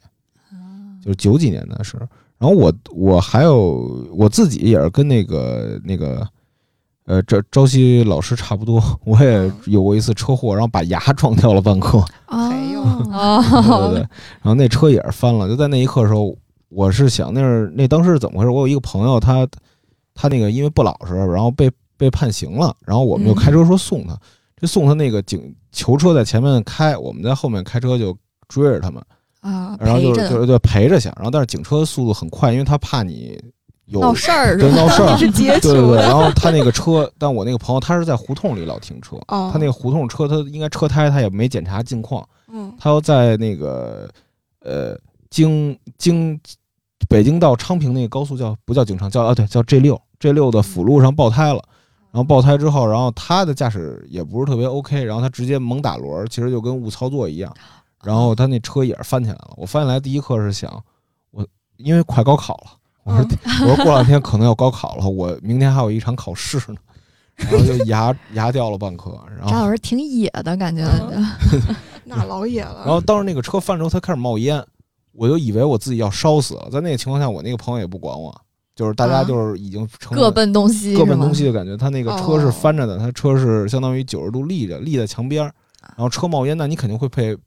[0.52, 1.98] 啊就是九几年的事。
[2.38, 6.28] 然后我我还有我自己也是跟那个那个
[7.10, 11.98] 呃这朝夕老师差不多，我也有过一次车祸，然后把牙 撞掉了半颗。
[12.28, 13.44] 啊还有哦，
[13.90, 16.38] 对对对，然后那车也是翻了，就在那一刻的时候，
[16.70, 18.52] 我是想那是那当时是怎么回事？
[18.52, 19.48] 我有一个朋友，他
[20.14, 24.16] 他那个因为不老实，然后被被判刑了，然后我们就嗯开车说送他，
[24.56, 28.16] 这送他那个警囚车在前面开，我们在后面开车就
[28.48, 29.04] 追着他们，
[29.42, 33.42] 啊，然后就是就是对陪着想，然后但是警车速度很快，因为他怕你
[33.90, 34.76] 有闹事儿是吧？
[34.76, 42.28] 对闹事儿，是劫对对对，然后他那个车，但我那个朋友他是在胡同里老停车，哦，他那个胡同车他应该车胎他也没检查近况。
[42.52, 44.10] 嗯他要在那个
[44.62, 44.98] 呃
[45.30, 46.40] 京京
[47.08, 51.64] 北京到昌平那个高速叫不叫京昌叫啊对叫 G 六 G 六的辅路上爆胎了，
[52.12, 57.54] 然后爆胎之后，然后他的驾驶也不是特别 OK，然后他直接猛打轮儿，其实就跟误操作一样，
[58.04, 59.52] 然后他那车也是翻起来了。
[59.56, 60.84] 我翻起来第一刻是想
[61.32, 61.46] 我
[61.78, 62.72] 因为快高考了，
[63.04, 63.28] 我说、
[63.62, 66.76] 我说过两天可能要高考了，我明天还有一场考试呢。
[67.36, 70.86] 然后就牙牙掉了半颗，然后张老师挺野的感觉，
[72.04, 72.84] 那老野了。
[72.84, 74.62] 然后当时那个车翻之后，它开始冒烟，
[75.14, 76.68] 我就以为我自己要烧死了。
[76.70, 78.36] 在那个情况下，我那个朋友也不管我，
[78.76, 81.78] 就是大家啊就是已经成各奔东西，各奔东西的感觉。
[81.78, 85.54] 他那个车是翻着的，他车是相当于九十度立着，立在墙边儿，
[85.96, 87.38] 然后车冒烟，那你肯定会被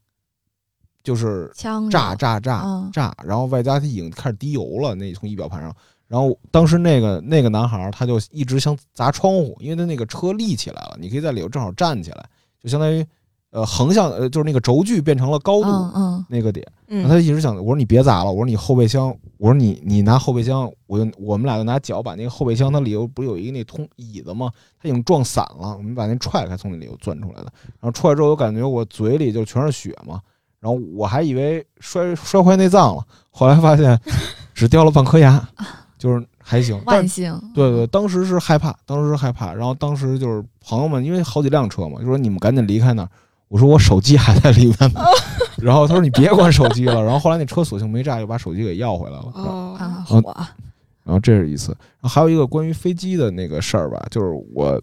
[1.03, 5.75] 就是枪炸炸炸嗯炸，然后外加他已经开始滴油了，那从仪表盘上。
[6.09, 12.25] 然后当时那个那个男孩儿他就一直想砸窗户，因为他那个车立起来了，你可以在里头正好站起来，
[12.63, 13.03] 就相当于
[13.51, 24.51] 呃横向呃就是那个轴距变成了高度，嗯嗯那个点，然嗯后他一直想，我说你别砸了，我说你后备箱，我说你你拿后备箱，我就我们俩就拿脚把那个后备箱，它里头不是有一个那通椅子吗？
[24.79, 27.51] 它已经撞散了，我们把那踹开，从那里头钻出来的。
[27.81, 30.21] 然后出来之后，我感觉我嘴里就全是血嘛，
[30.63, 33.99] 然后我还以为摔摔坏内脏了，后来发现
[34.55, 35.43] 只掉了半颗牙，
[35.99, 36.81] 就是还行。
[36.87, 43.09] 但万幸，对对，当时是害怕，当时是害怕，然后当时就是朋友们，因为好几辆车嘛，就说你们赶紧离开那儿。
[43.49, 45.01] 我说我手机还在里面呢，
[45.61, 47.03] 然后他说你别管手机了。
[47.03, 49.31] 然后后来那车索性没炸，又把手机给要回来了。
[49.35, 50.35] 哦啊，嗯火，
[51.05, 54.81] 然后这是一次，然后还有一个关于飞机的那个事儿吧，就是我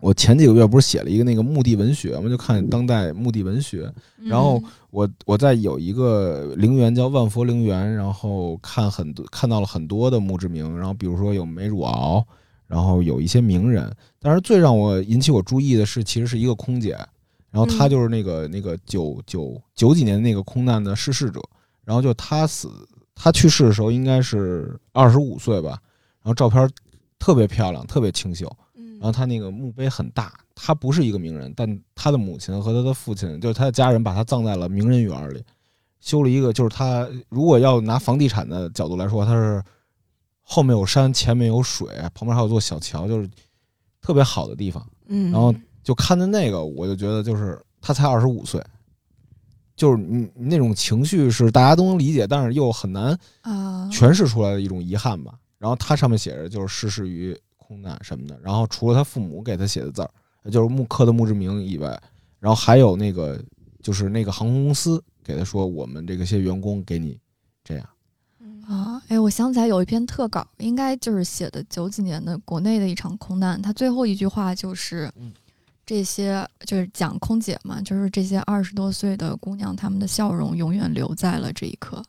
[0.00, 12.24] 我前几个月不是写了一个那个墓地文学嘛，就看当代墓地文学，然后我我在有一个陵园叫万佛陵园，然后看很多看到了很多的墓志铭，然后比如说有梅汝敖，
[12.68, 16.90] 然后有一些名人，但是最让我引起我注意的是，其实是一个空姐，
[17.50, 17.90] 然后她嗯。
[17.90, 21.40] 就是那个、那个九九九几年那个空难的逝世者，
[21.84, 22.70] 然后就她死，
[23.16, 25.70] 她去世的时候应该是二十五岁吧，
[26.22, 26.70] 然后照片
[27.18, 28.67] 特别漂亮，特别清秀，嗯
[29.00, 35.42] 然后他那个墓碑很大，他不是一个名人，但他的母亲和他的父亲，就是他的家人，把他葬在了名人园里，
[36.00, 39.62] 修了一个，就是他如果要拿房地产的角度来说，他是
[40.42, 43.28] 后面有山，前面有水，旁边还有座小桥，就是
[44.00, 44.84] 特别好的地方。
[45.06, 48.62] 嗯，然后就看的那个，我就觉得就是他才二十五岁，
[49.76, 55.34] 就是你你那种情绪是大家都能理解，但是又很难啊，诠释出来的一种遗憾吧。
[55.58, 57.36] 然后他上面写着就是逝世于
[57.68, 60.10] 空难什么的，然后除了他父母给他写的字儿，
[60.50, 61.88] 就是木刻的墓志铭以外，
[62.40, 63.38] 然后还有那个
[63.82, 67.20] 就是那个航空公司给他说我们这个些员工给你
[67.62, 67.86] 这样。
[68.40, 75.30] 嗯啊，哎，我想起来有一篇特稿，应该就是写的九几年的国内的一场空难，他最后一句话就是嗯，
[75.84, 82.02] 这些就是讲空姐嘛，就是这些二十多岁的姑娘，她们的笑容永远留在了这一刻。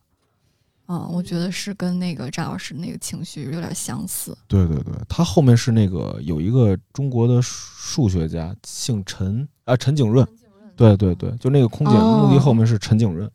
[0.90, 4.36] 啊，我觉得是跟那个张老师那个情绪有点相似。
[4.48, 10.28] 对对对，他后面是那个有一个中国的数学家，姓陈啊，陈景润。
[10.76, 13.30] 对对对，就那个空姐哦墓地后面是陈景润。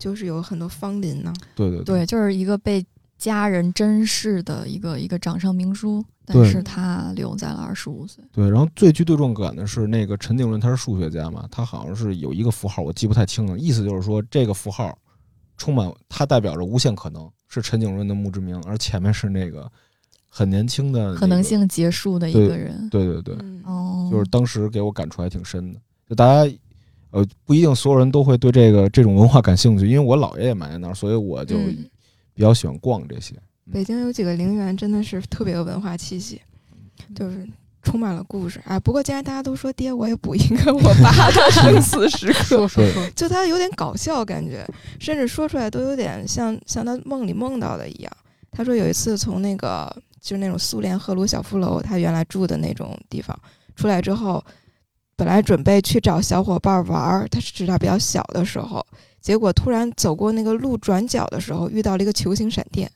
[0.00, 1.32] 就是有很多芳邻呢。
[1.54, 2.84] 对对对，就是一个被
[3.16, 8.24] 家人珍视的一个一个掌上明珠，但是他留在了二十五岁。
[8.32, 14.98] 对，然后最具对撞感的是那个陈景润，他是数学家嘛，他好像是有一个符号，我记不太清了，意思就是说这个符号
[15.62, 19.70] 充满，它代表着无限可能，是陈景润的墓志铭，而前面是那个
[20.28, 21.40] 很年轻的、那个、可能。
[21.40, 22.88] 性结束的一个人。
[22.90, 25.78] 对对对，嗯哦，就是当时给我感触还挺深的。
[26.08, 26.52] 就大家，
[27.12, 31.88] 呃，不一定所有人都会对这个这种文化感兴趣，因为我姥爷也埋在那儿，所以我就嗯
[32.34, 33.36] 比较喜欢逛这些。
[33.72, 36.42] 北京有几个陵园真的是特别有文化气息，
[37.14, 37.48] 就是
[37.82, 38.60] 充满了故事。
[38.64, 42.44] 啊，不过既然大家都说爹，我也补一个我爸的 生死时刻。
[42.44, 44.66] 说说说，就他有点搞笑感觉，
[45.00, 48.12] 甚至说出来都有点像像他梦里梦到的一样。
[48.50, 53.38] 他说有一次从那个就是那种苏联赫鲁晓夫楼，他原来住的那种地方
[53.74, 54.44] 出来之后，
[55.16, 58.86] 本来准备去找小伙伴玩儿，他是他比较小的时候，
[59.20, 62.90] 结果突然走过那个路转角的时候，遇到了一个球形闪电。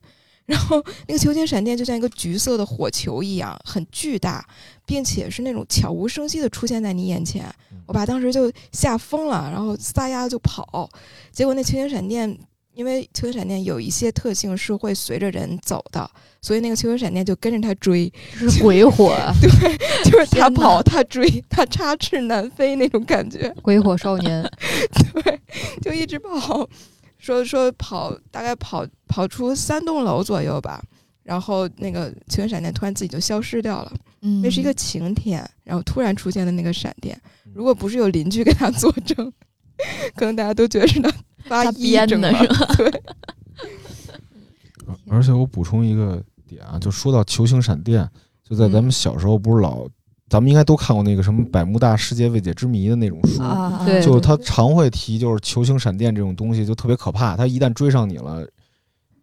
[0.47, 4.47] 然后那个球形闪电就像一个橘色的火球一样，很巨大，
[4.87, 7.45] 并且是那种悄无声息的出现在你眼前。
[7.87, 10.89] 我爸当时就吓疯了，然后撒丫就跑。
[11.31, 12.37] 结果那球形闪电，
[12.75, 16.09] 因为球形闪电有一些特性是会随着人走的，
[16.41, 19.77] 所以那个球形闪电就跟着他追，这是鬼火 对，
[20.11, 23.53] 就是他跑他追，他插翅难飞那种感觉。
[23.63, 24.43] 鬼火少年。
[25.13, 25.41] 对，
[25.81, 26.69] 就一直跑，
[27.27, 30.81] 说说跑，大概跑跑出三栋楼左右吧。
[31.25, 37.21] 然后那个球形闪电突然自己就消失掉了，嗯，那是一个晴天，然后突然出现的那个闪电，
[37.53, 39.33] 如果不是有邻居给他作证，
[40.15, 41.11] 可能大家都觉得是他
[41.49, 42.61] 发他癔症了编的是。
[42.61, 42.75] 吧？
[42.77, 43.03] 对，
[45.09, 48.09] 而且我补充一个点啊，就说到球形闪电，
[48.49, 49.85] 就在咱们小时候不是老，
[50.29, 58.47] 咱们应该都看过那个什么百慕大世界未解之谜的那种书，啊，对就他常会提，就是球形闪电这种东西就特别可怕，他一旦追上你了。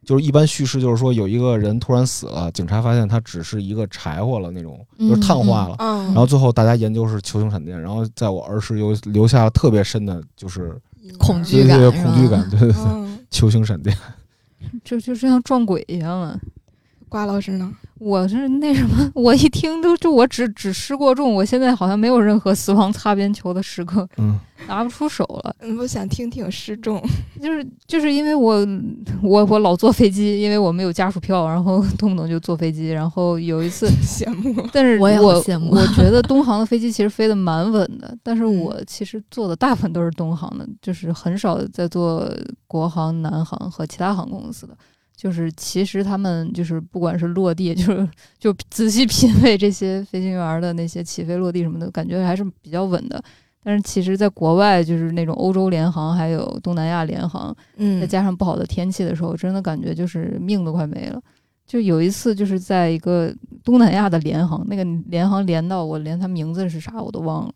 [0.05, 10.77] 就是一般叙事就是说有一个人突然死了，警察发现他只是一个柴火了那种，就是碳化了，嗯，然后最后大家研究是球形闪电，然后在我儿时有留下了特别深的就是
[11.17, 13.97] 恐对对对惧感是吧恐惧感，对对对，嗯，球形闪电。
[14.83, 16.37] 就就像撞鬼一样啊！
[17.13, 17.71] 瓜老师呢？
[17.99, 24.35] 我是那什么， 我一听都就我只只失过重，我现在好像没有任何死亡擦边球的时刻，嗯，
[24.67, 25.55] 拿不出手了。
[25.59, 26.99] 嗯，我想听听失重。
[27.39, 28.67] 就是就是因为我
[29.21, 32.89] 我我老坐飞机，因为我没有家属票，然后动不动就坐飞机。
[32.89, 34.67] 然后有一次，羡慕。
[34.73, 42.27] 但是我也我羡慕我觉得东航的飞机其实飞得蛮稳的，但是嗯我其实坐的大部分都是东航的，就是很少在坐
[42.65, 44.75] 国航、南航和其他航空公司的。
[45.23, 53.23] 就是其实他们就是不管是落地，就是就仔细品味这些飞行员的那些起飞落地什么的，感觉还是比较稳的。
[53.63, 61.21] 但是其实，在国外就是那种欧洲联航还有东南亚联航，嗯再加上不好的天气的时候，真的感觉就是命都快没了。
[61.65, 67.53] 就有一次，就是在一个东南亚的联航，那个联航连到我连他名字是啥我都忘了，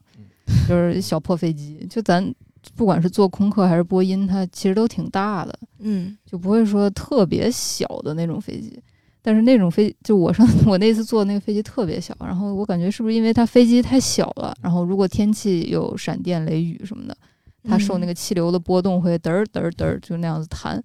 [0.70, 1.86] 就是小破飞机。
[1.90, 2.34] 就咱
[2.76, 8.80] 不管是做空客还是波音，它其实都挺大的，嗯就不会说特别小的那种飞机。
[9.22, 17.18] 但是那种飞，就我上我那次坐的那个飞机特别小，然后我感觉是不是因为它飞机太小了，然后如果天气有闪电、雷雨什么的，
[17.64, 20.82] 它受那个个气流的波动会嘚儿嘚儿嘚儿就那样子弹。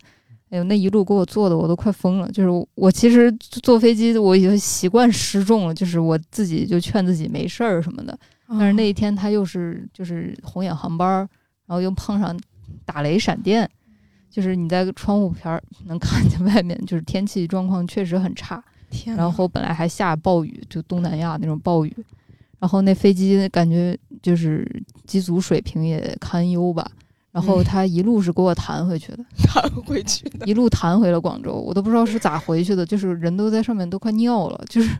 [0.51, 2.29] 哎呦，那一路给我坐的我都快疯了。
[2.33, 3.31] 就是我我其实
[3.63, 8.13] 坐飞机我已经习惯失重了，就是我自己就劝自己没事儿什么的。
[8.49, 11.29] 哦但是那一天它又是就是红眼航班儿，
[11.73, 12.39] 然后又碰上
[12.85, 13.67] 打雷闪电，
[14.31, 18.63] 就是你在窗户片儿能看见外面，就是天气状况确实很差。
[18.91, 21.97] 天，然后本来还下暴雨，就东南亚那种暴雨，
[22.59, 24.71] 然后那飞机感觉就是
[25.07, 26.87] 机组水平也堪忧吧，
[27.31, 34.95] 然后嗯他一路是给我弹回去的， 弹回去的，一路弹回了广州，我都不知道是咋回去的，就是人都在上面都快尿了，就是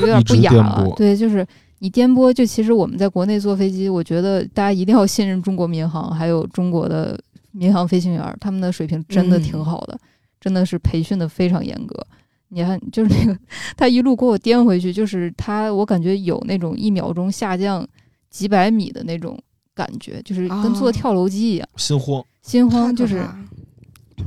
[0.00, 0.52] 有点不雅。
[0.96, 1.44] 对，就是
[1.78, 7.18] 你颠簸，就其实我们在国内坐飞机，我觉得大家一定要信任中国民航，还有中国的
[7.52, 9.98] 民航飞行员，他们的水平真的挺嗯好的，
[10.40, 12.06] 真的是培训的非常严格。
[12.48, 13.38] 你看，就是那个
[13.76, 17.86] 他一路给我颠回去，就是他，我感觉有那种一秒钟下降
[18.30, 19.38] 几百米的那种
[19.74, 22.24] 感觉，就是跟坐哦跳楼机一样，心慌。
[22.40, 23.20] 心慌就是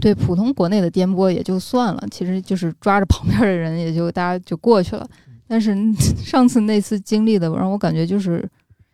[0.02, 5.08] 对普通国内的颠簸也就算了，其实就是抓着旁边的人也就大家就过去了。
[5.50, 5.76] 但是
[6.24, 8.47] 上次那次经历的让我感觉就是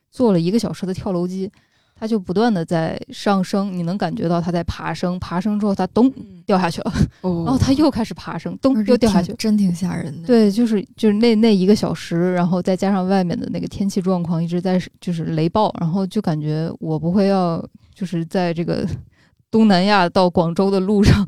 [0.10, 1.52] 坐了一个小时的跳楼机，
[1.94, 9.34] 它就不断的在上升，你能感觉到它在爬升，爬升之后它咚嗯掉下去了，哦 然后它又开始爬升，咚又掉下去。
[9.38, 18.88] 真挺吓人的。，对，就是就是那那一个小时，然后再加上外面的那个天气状况一直在就是雷暴，然后就感觉我不会要就是在这个
[19.52, 21.28] 东南亚到广州的路上，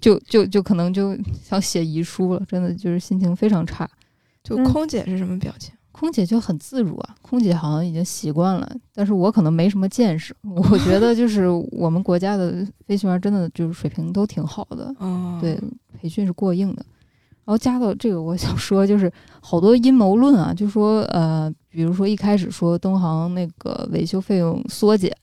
[0.00, 3.88] 就就就可能就想写遗书了，真的就是心情非常差。
[4.44, 5.74] 就嗯空姐是什么表情？
[5.90, 10.34] 空姐就很自如啊，空姐好像已经习惯了，但是我可能没什么见识。
[10.42, 15.56] 我觉得就是我们国家的飞行员真的就是水平都挺好的，哦，对，
[15.96, 16.84] 培训是过硬的。
[17.44, 25.14] 然后加到这个，我想说，就是好多阴谋论啊，就说呃，比如说一开始说东航那个维修费用缩减，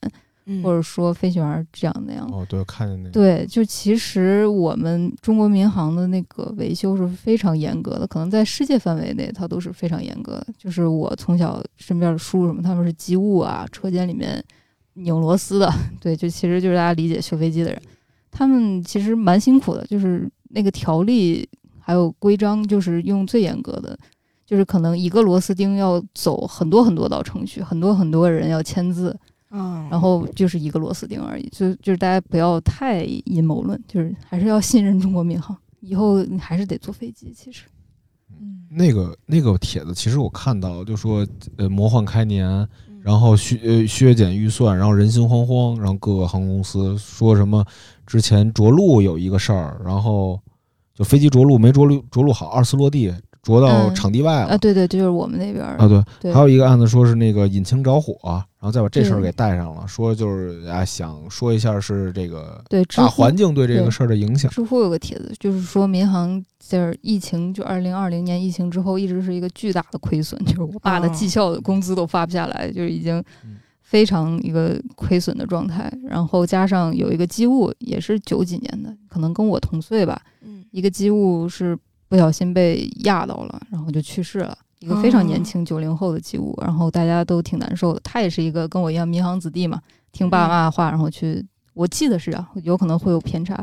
[0.46, 2.28] 嗯，或者说飞行员这样那样。
[2.32, 3.10] 哦，对，我看见那个。
[3.10, 10.46] 对，就其实我们中国民航的那个维修是非常严格的，可能在世界范围内它都是非常严格的。
[10.58, 14.42] 就是我从小身边的叔什么，他们是机务啊，车间里面
[14.94, 17.80] 拧螺丝的， 对，就其实就是大家理解修飞机的人，
[18.30, 23.98] 他们其实蛮辛苦的，就是那个条例还有规章，就是用最严格的。
[24.44, 29.18] 就是可能一个螺丝钉要走很多很多道程序，很多很多人要签字，
[29.52, 37.32] 嗯，然后就是一个螺丝钉而已，就就是大家不要太阴谋论，就是还是要信任中国民航， 以后你还是得坐飞机。
[37.36, 37.66] 其实，
[38.40, 41.26] 嗯，那个那个帖子，其实我看到就说，
[41.56, 42.68] 呃，魔幻开年，嗯。
[43.02, 47.66] 然后削呃削减预算，然后人心惶惶，然后各个航空公司说什么
[48.06, 50.40] 之前着陆有一个事儿，然后
[50.94, 53.12] 就飞机着陆没着陆着陆好，二次落地
[53.42, 64.48] 着到嗯场地外了啊，对对，就是我们那边儿啊，对，对还有一个案子说是那个引擎着火，然后再把这事儿给带上了，说就是啊想说一下是这个对大环境对这个事儿的影响。
[64.52, 75.92] 知乎有个帖子，就是说民航就是疫情，就二零二零年疫情之后，一直是一个巨大的亏损，就是我爸的哦绩效的工资都发不下来，就是已经嗯非常一个亏损的状态。
[76.08, 81.76] 然后加上有一个机务也是九几年的，可能跟我同岁吧，嗯一个机务是
[82.12, 84.54] 不小心被压到了，然后就去世了。
[84.80, 88.00] 一个非常年轻九零后的机务，然后大家都挺难受的。
[88.04, 89.80] 他也是一个跟我一样民航子弟嘛，
[90.12, 91.42] 听爸妈的话，然后去，
[91.72, 93.54] 我记得是啊，有可能会有偏差，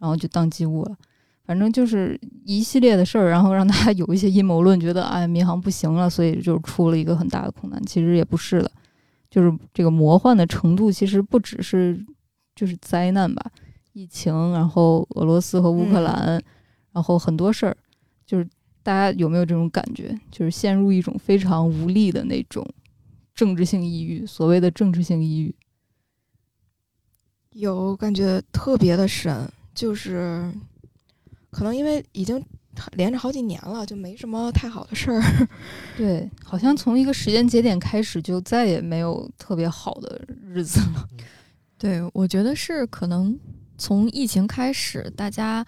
[0.00, 0.96] 然后就当机务了。
[1.44, 7.80] 反正就是一系列的事儿，然后让他 有一些阴谋论，觉得哎民航不行了，所以就出了一个很大的空难。
[7.86, 8.68] 其实也不是的，
[9.30, 12.04] 就是这个魔幻的程度，其实不只是
[12.56, 13.44] 就是灾难吧，
[13.92, 16.42] 疫情，然后俄罗斯和乌克兰，
[16.92, 17.76] 然后很多事儿，
[18.32, 18.48] 就是
[18.82, 22.66] 大家有没有这种感觉，就是陷入一种非常无力的那种
[23.34, 25.54] 政治性抑郁，所谓的政治性抑郁。
[27.50, 30.50] 有感觉特别的深，就是
[31.50, 32.42] 可能因为已经
[32.92, 35.20] 连着好几年了，就没什么太好的事儿。
[35.94, 41.06] 对，好像从一个时间节点开始，就再也没有特别好的日子了。
[41.76, 43.38] 对，我觉得是可能
[43.76, 45.62] 从疫情开始，大家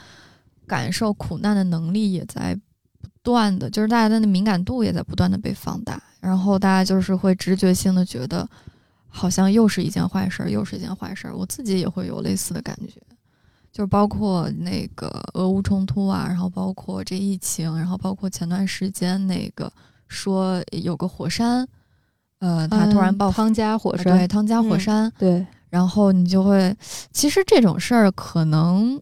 [0.67, 2.55] 感受苦难的能力也在
[3.01, 8.49] 不断的，就是大家的那敏感度也在不断的被放大，然后大家就是会直觉性的觉得，
[9.09, 11.37] 好像又是一件坏事儿，又是一件坏事儿。
[11.37, 13.01] 我自己也会有类似的感觉，
[13.73, 19.73] 就是包括那个俄乌冲突啊，然后包括这疫情，然后包括前段时间那个
[20.09, 21.67] 说有个火山，
[22.41, 23.37] 呃，它突然爆发。
[23.37, 26.77] 汤加火啊山，对，汤加火嗯山，对然后你就会，
[27.11, 29.01] 其实这种事儿可能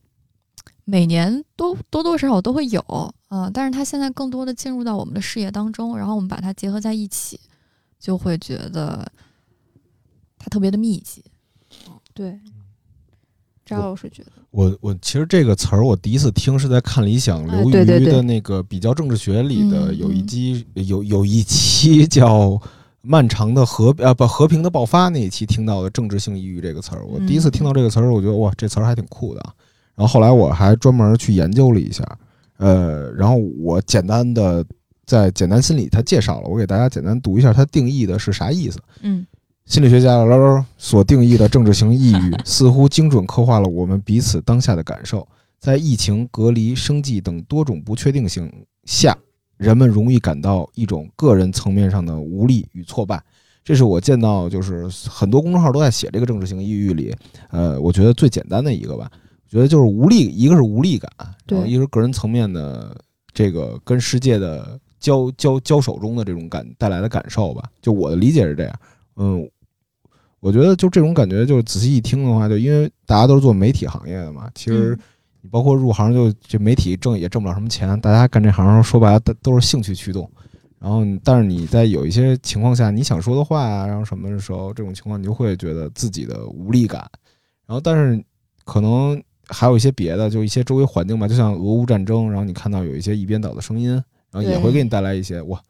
[0.85, 2.81] 每年都多多少少都会有
[3.29, 7.41] 啊、但是它现在更多的进入到我们的视野当中，然后我们把它结合在一起，
[7.99, 9.11] 就会觉得
[10.39, 11.25] 它特别的密集。
[12.13, 12.39] 对。
[13.65, 22.61] 张老师觉得，我我其实这个词儿我第一次听是在看理想哎刘对对对瑜的那个比较政治学里的嗯有一嗯期有有一期叫
[23.03, 29.55] 漫长的和啊不和平的爆发那一期听到的政治性抑郁这个词儿，我第一次听到这个词儿，我觉得哇这词儿还挺酷的啊。
[29.95, 32.05] 然后后来我还专门去研究了一下，
[32.59, 34.65] 呃，然后我简单的
[35.05, 38.79] 在简单心理它介绍了，我给大家简单读一下它定义的是啥意思。
[39.03, 39.27] 嗯
[39.65, 45.27] 心理学家捞捞所定义的政治型抑郁，似乎精准刻画了我们彼此当下的感受。
[45.61, 48.53] 在疫情、隔离、生计等多种不确定性
[48.85, 49.17] 下，
[49.57, 53.23] 人们容易感到一种个人层面上的无力与挫败。
[53.65, 57.15] 这是我见到就是很多公众号都在写这个政治型抑郁里，
[57.51, 59.09] 呃，我觉得最简单的一个吧。
[59.53, 62.97] 我觉得就是无力，一个是无力感，然后对一个是个人层面的
[63.35, 67.71] 这个跟世界的交交交手中的这种感带来的感受吧。
[67.83, 68.75] 就我的理解是这样。
[69.17, 69.47] 嗯，
[70.41, 74.99] 我觉得就这种感觉，就是仔细一听的话，就因为大家都是做媒体行业的嘛，其实
[75.43, 80.31] 你包括入行就这媒体挣也挣不了什么钱，大家干这行说白了都都是兴趣驱动。
[80.79, 87.09] 然后，但是你在有一些情况下，你想说的话啊，然后什么的时候，这种情况你就会觉得自己的无力感。
[87.67, 88.21] 然后，但是
[88.65, 93.91] 可能还有一些别的，就一些周围环境吧，就像俄乌战争，然后你看到有一些一边倒的声音，
[94.31, 95.61] 然后也会给你带来一些哇，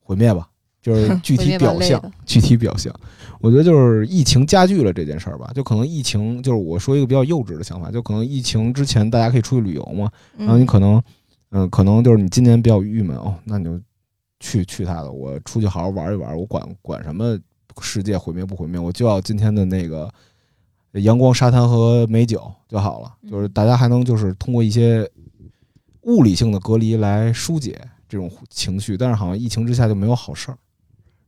[0.00, 0.48] 毁灭吧，
[0.80, 2.94] 就是 具体表象，具体表象。
[3.40, 11.02] 我觉得就是疫情加剧了这件事儿吧，就可能疫情就是我说一个比较幼稚的想法，就可能疫情之前大家可以出去旅游嘛，然后你可能，
[11.50, 13.78] 嗯，可能就是你今年比较郁闷哦，那你就
[14.40, 17.38] 去去他的，我出去好好玩一玩，我管管什么
[17.80, 20.10] 世界毁灭不毁灭，我就要今天的那个
[21.00, 23.14] 阳光、沙滩和美酒就好了。
[23.28, 25.08] 就是大家还能就是通过一些
[26.02, 30.58] 物理性的隔离来疏解这种情绪，但是好像疫情之下就没有好事儿，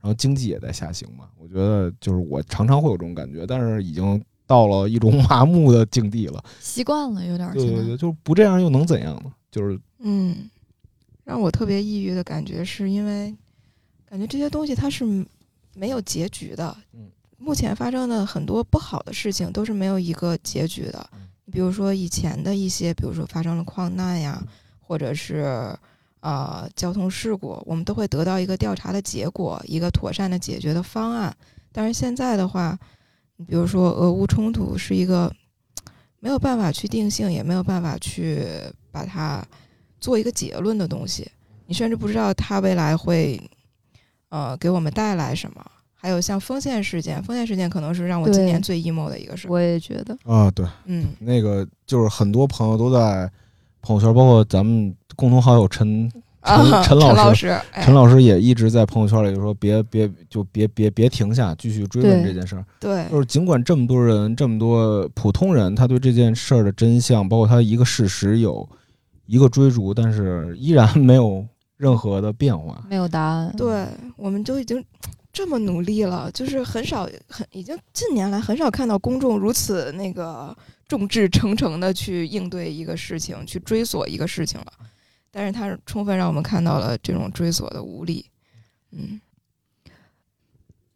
[0.01, 1.29] 然后经济也在下行嘛。
[1.39, 6.45] 我觉得就是我常常会有这种感觉，但是已经到了一种麻木的境地了。
[6.61, 9.33] 习惯了，有点对对对，就是不这样又能怎样呢？
[9.51, 10.49] 就是嗯，
[11.25, 13.35] 让我特别抑郁的感觉是因为
[14.09, 15.05] 感觉这些东西它是
[15.75, 16.77] 没有结局的。
[16.93, 17.09] 嗯，
[17.39, 21.29] 目前发生的很多不好的事情都是没有一个结局的嗯。
[21.53, 24.43] 比如说以前的一些，比如说发生了矿难呀，
[24.81, 25.73] 或者是
[26.21, 31.35] 呃交通事故，我们都会得到一个调查的结果，一个妥善的解决的方案。
[31.71, 32.77] 但是现在的话，
[33.37, 35.33] 你比如说俄乌冲突是一个
[36.19, 38.45] 没有办法去定性，也没有办法去
[38.91, 39.47] 把它
[40.01, 41.31] 做一个结论的东西，
[41.67, 43.41] 你甚至不知道它未来会
[44.31, 45.65] 呃给我们带来什么。
[45.99, 49.49] 还有像丰县事件，丰县事件可能是让我今年最 emo 的一个事。
[49.49, 53.29] 我也觉得，啊，对，嗯，那个就是很多朋友都在
[53.81, 56.09] 朋友圈，包括咱们共同好友陈
[56.45, 62.65] 陈，陈老老师师，哎陈老师也一直在朋友圈里就说别别就别别别停下，继续追问这件事儿。
[62.79, 68.69] 对，就是尽管这么多人，这么多普通人，他对这件事儿的真相，包括他一个事实有
[69.27, 71.45] 一个追逐，但是依然没有
[71.77, 72.81] 任何的变化。
[72.89, 73.53] 没有答案。
[73.57, 73.85] 对，
[74.17, 74.81] 我们就已经
[75.37, 80.57] 这么努力了，就是很少很已经近年来很少看到公众如此那个
[80.89, 84.73] 众志成城的去应对一个事情，去追索一个事情了。
[85.31, 88.25] 但是它充分让我们看到了这种追索的无力。
[88.93, 89.21] 嗯，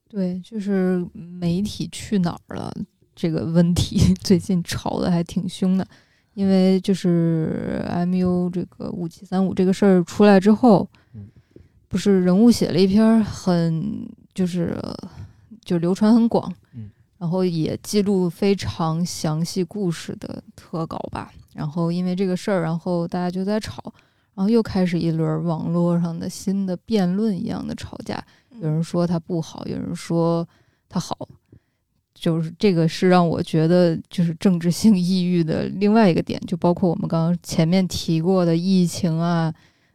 [0.09, 2.73] 对，就是媒体去哪儿了
[3.15, 5.87] 这个问题， 最近吵的还挺凶的。
[6.33, 11.29] 因为就是 MU 这个五七三五这个事儿出来之后嗯，
[11.89, 14.79] 不是人物写了一篇很就是
[15.65, 21.33] 就流传很广嗯，然后也记录非常详细故事的特稿吧。
[21.53, 23.83] 然后因为这个事儿，然后大家就在吵，
[24.35, 28.25] 然后又开始一轮网络上的新的辩论一样的吵架。
[28.61, 30.47] 有人说他不好，有人说
[30.89, 31.29] 他好，
[32.15, 39.53] 就是这个是让我觉得就是政治性抑郁的另外一个点，就包括我们刚刚前面提过的疫情啊，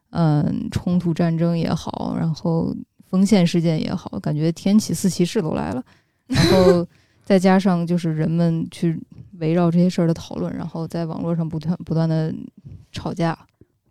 [0.10, 2.76] 嗯，冲突战争也好，然后
[3.10, 5.84] 丰县事件也好，感觉天启四骑士都来了，
[6.28, 6.86] 然后
[7.24, 9.00] 再加上就是人们去
[9.40, 12.34] 围绕这些事儿的讨论，然后在网络上不断不断的
[12.92, 13.38] 吵架，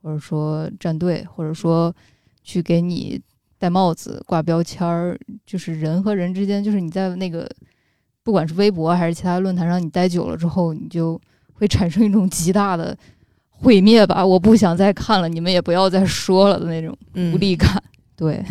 [0.02, 1.94] 或者说站队，或者说
[2.42, 3.20] 去给你
[3.58, 7.48] 戴帽子、挂标签儿，就是人和人之间，就是你在那个
[8.22, 11.20] 不管是微博还是其他论坛上，你待久了之后，你就
[11.52, 12.96] 会产生一种极大的
[13.48, 16.96] 毁灭吧，我不想再看了，你们也不要再说了的那种
[17.32, 17.82] 无力感。
[18.16, 18.44] 对，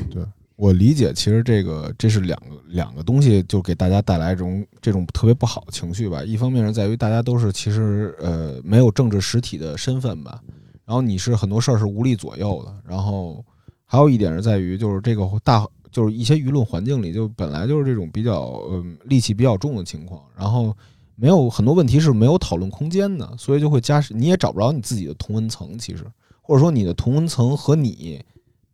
[0.64, 6.24] 我理解，其实这个这是两个两个东西，就给大家带来这种这种特别不好的情绪吧。
[6.24, 10.42] 一方面是在于大家都是其实呃没有政治实体的身份吧，
[10.86, 12.74] 然后你是很多事儿是无力左右的。
[12.88, 13.44] 然后
[13.84, 20.74] 还有一点是在于，就是这个大就是一些舆论环境里，就本来就是这种比较嗯戾气比较重的情况，然后
[21.18, 26.06] 没有很多问题是没有讨论空间的，所以就会加你也找不着你自己的同温层，其实
[26.42, 28.24] 或者说你的同温层和你。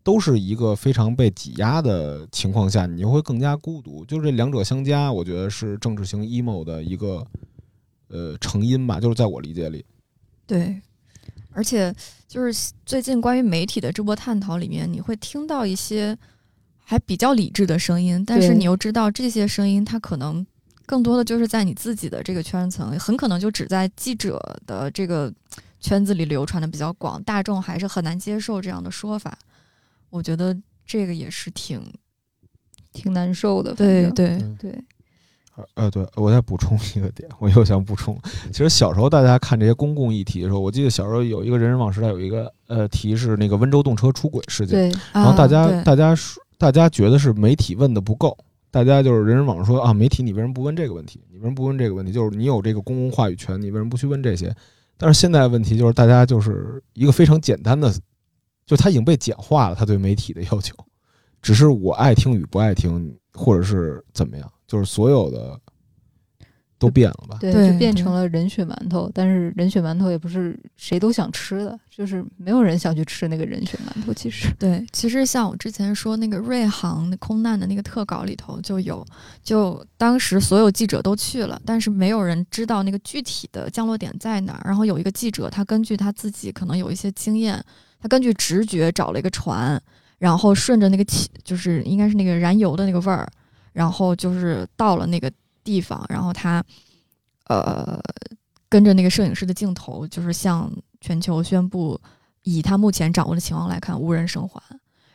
[0.09, 4.03] 都是一个非常被挤压的情况下，你就会更加孤独。
[4.05, 7.23] 就是这两者相加，我觉得是政治型 emo 的一个
[8.07, 9.85] 呃成因吧，就是在我理解里。
[10.47, 10.81] 对，
[11.51, 11.93] 而且
[12.27, 16.17] 就是最近关于媒体的这波探讨里面，你会听到一些
[16.79, 20.43] 还比较理智的声音，但是你又知道这些声音它可能
[20.87, 25.31] 更多的就是在你自己的这个圈层，很可能就只在记者的这个
[25.79, 29.37] 圈子里流传的比较广，大众还是很难接受这样的说法。
[30.09, 30.55] 我觉得
[30.85, 31.81] 这个也是挺
[32.91, 33.73] 挺难受的。
[33.73, 34.83] 对对对，
[35.75, 38.17] 呃，对，我再补充一个点，我又想补充。
[38.51, 48.37] 其实小时候大家看这些公共议题的时候，我记得小时候有一个人人网时代有一个呃题是那个温州动车出轨事件，对，然后大家、啊大家说大家觉得是媒体问的不够，
[48.71, 51.23] 大家就是人人网说啊，媒体你为什么不问这个问题？
[51.29, 52.11] 你为什么不问这个问题？
[52.11, 54.53] 就是你有这个公共话语权，你为什么不去问这些？
[54.97, 57.93] 但是现在问题就是大家就是一个非常简单的，
[58.69, 60.75] 就他已经被简化了，他对媒体的要求，
[61.41, 65.59] 只是我爱听与不爱听，或者是怎么样，就是所有的
[66.79, 67.37] 都变了吧？
[67.41, 69.11] 对，就变成了人血馒头。
[69.13, 74.13] 但是人血馒头也不是谁都想吃的，就是没有人想去吃那个人血馒头。
[74.13, 79.05] 其实，对，其实像我之前说那个瑞航空难的那个特稿里头就有，
[79.43, 84.61] 就当时所有记者都去了，但是没有人知道那个具体的降落点在哪儿。
[84.63, 87.61] 然后有一个记者，他根据他自己可能有一些经验，
[88.01, 89.77] 他根据直觉找了一个船，
[90.17, 93.27] 然后顺着那个气，就是应该是那个燃油的那个味儿，
[93.73, 95.29] 然后就是到了那个
[95.63, 96.63] 地方，然后他
[97.47, 97.99] 呃
[98.67, 101.99] 跟着那个摄影师的镜头，就是向全球宣布。
[102.43, 104.61] 以他目前掌握的情况来看，无人生还。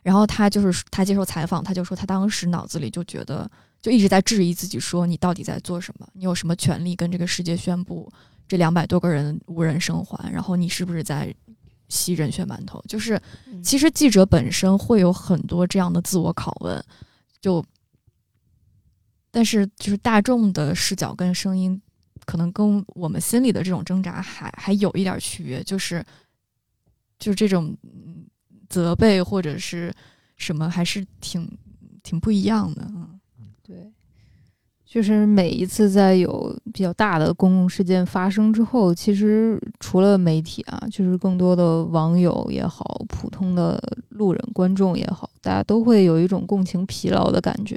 [0.02, 6.06] 然后他就是他接受采访，他就说他当时脑子里就觉得，就一直在质疑自己，说你到底在做什么？
[6.12, 8.12] 你有什么权利跟这个世界宣布
[8.46, 10.30] 这两百多个人无人生还？
[10.30, 11.34] 然后你是不是在
[11.88, 12.80] 吸人血馒头？
[12.86, 13.20] 就是
[13.62, 16.84] 其实记者本身会有很多这样的自我拷问，
[17.40, 17.64] 就
[19.34, 21.82] 但是就是大众的视角跟声音，
[22.24, 26.04] 可能跟我们心里的这种挣扎还还有一点区别，就是
[27.18, 27.76] 就是这种
[28.68, 29.92] 责备或者是
[30.36, 31.50] 什么，还是挺
[32.04, 32.86] 挺不一样的。
[32.88, 33.18] 嗯
[33.60, 33.90] 对，
[34.86, 47.76] 就是每一次在有比较大的公共事件发生之后，其实除了媒体啊，就是更多的网友也好，普通的路人观众也好，大家都会有一种共情疲劳的感觉。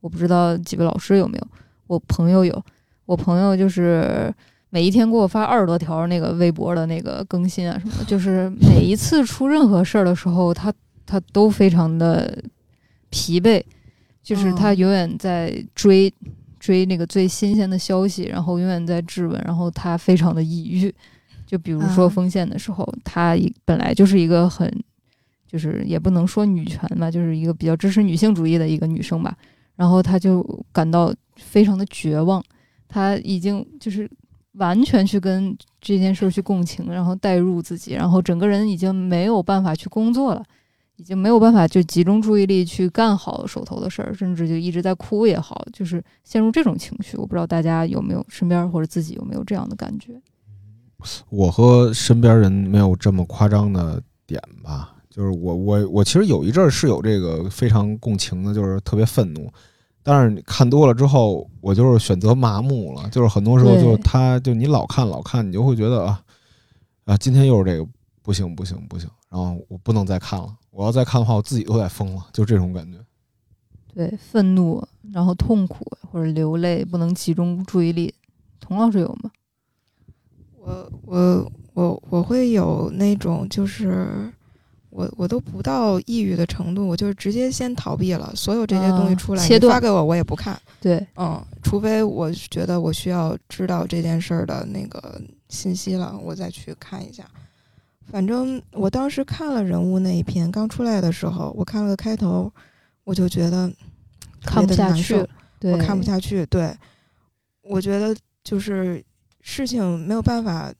[0.00, 1.46] 我不知道几位老师有没有，
[1.86, 2.64] 我朋友有，
[3.06, 4.32] 我朋友就是
[4.70, 10.72] 每一天给我发二十多条那个微博的那个更新啊什么的，就是 每一次出任何事儿的时候，他
[11.06, 12.42] 他都非常的
[13.10, 13.62] 疲惫。
[14.22, 16.12] 就是他嗯永远在追、
[16.58, 20.94] 追那个最新鲜的消息，然后永远在质问，然后他非常的抑郁。
[21.46, 24.70] 就比如说封线的时候，他一本来就是一个很，
[25.50, 29.34] 就是也不能说女权吧，就是一个比较支持女性主义的一个女生吧。
[29.80, 32.44] 然后他就感到非常的绝望，
[32.86, 34.06] 他已经就是
[34.52, 40.44] 完全去跟这件事儿去共情，然后代入自己，然后整个人已经没有办法去工作了。
[40.96, 47.16] 已经没有办法就集中注意力去干好手头的事儿，甚至就一直在哭也好，就是陷入这种情绪。
[47.16, 50.20] 我不知道大家有没有身边或者自己有没有这样的感觉？
[51.30, 59.46] 我和身边人没有这么夸张的点吧，就是我我我其实有一阵儿是有这个非常共情的，就是特别愤怒，
[60.02, 66.22] 但是你看多了之后，我就是选择麻木了，就是很多时候对就他就你老看老看，你就会觉得啊
[67.04, 67.86] 啊，今天又是这个，
[68.22, 72.98] 不行不行不行，然后我不能再看了，我要再看的话，我自己都得疯了，就这种感觉。
[73.92, 78.14] 对，愤怒，然后痛苦或者流泪，不能集中注意力。
[78.58, 79.30] 童老师有吗？
[80.56, 84.32] 我我我我会有那种就是。
[85.00, 88.30] 我我都不到抑郁的程度，我就是直接先逃避了。
[88.36, 90.60] 所有这些东西啊出来，切断你发给我我也不看。
[90.80, 97.24] 对，嗯，除非我觉得我需要知道这件事儿的那个信息了，我再去看一下。
[98.10, 102.52] 反正我当时看了人物那一篇刚出来的时候，我看了个开头，
[103.04, 103.68] 我就觉得
[104.42, 105.26] 特看不下去。
[105.58, 106.44] 对，我看不下去。
[106.46, 106.74] 对，
[107.62, 109.02] 我觉得就是
[109.40, 110.72] 事情没有办法，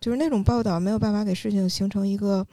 [0.00, 2.44] 就是那种报道没有办法给事情形成一个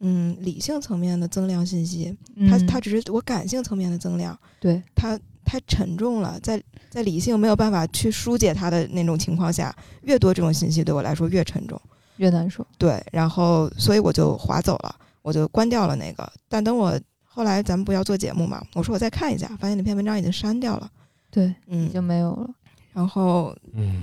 [0.00, 2.16] 嗯理性层面的增量信息，
[2.48, 11.80] 它嗯它只是我感性层面的增量，对它太沉重了，在在理性没有办法去疏解它的那种情况下，越多这种信息对我来说越沉重。
[12.18, 12.66] 越难受。
[12.76, 16.32] 对，然后所以我就划走了，我就关掉了那个。
[16.48, 20.90] 但等我后来咱们不要做节目嘛，我说我再看一下，发现那篇文章已经删掉了。
[21.30, 22.50] 对，已嗯，经没有了。
[22.92, 24.02] 然后嗯，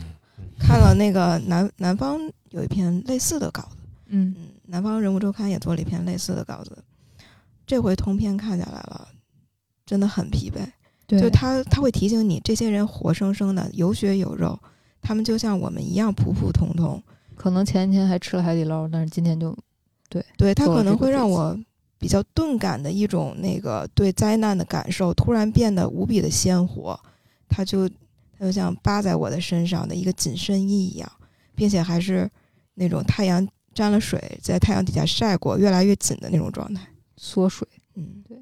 [0.57, 2.17] 看了那个南南方
[2.51, 3.77] 有一篇类似的稿子，
[4.07, 6.77] 嗯，嗯，南方人物周刊也做了一篇类似的稿子，
[7.65, 9.07] 这回通篇看下来了，
[9.85, 10.65] 真的很疲惫。
[11.07, 14.59] 对，就他他会提醒你，这些人活生生的有血有肉，
[15.01, 17.01] 他们就像我们一样普普通通，
[17.35, 19.55] 可能前一天还吃了海底捞，但是今天就
[20.09, 21.55] 对，对，他可能会让我
[21.99, 26.99] 比较钝感的一种那个对灾难的感受突然变得无比的鲜活，
[27.47, 31.11] 他就他就像扒在我的身上的一个紧身衣一样，
[31.53, 32.27] 并且还是
[32.73, 36.81] 那种太阳沾了水，在太阳底下晒过，越来越紧的那种状态。
[37.17, 37.67] 缩水。
[37.93, 38.37] 嗯，对。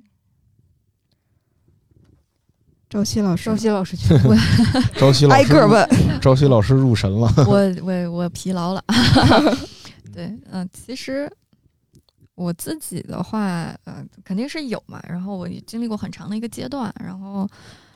[2.90, 4.40] 朝夕老师，朝夕老师去问，
[4.96, 7.28] 朝夕老师挨个问，朝夕老师入神了。
[7.50, 8.84] 我我我疲劳了。
[10.14, 11.28] 对，嗯、其实
[12.36, 15.04] 我自己的话，呃，肯定是有嘛。
[15.10, 17.50] 然后我也经历过很长的一个阶段，然后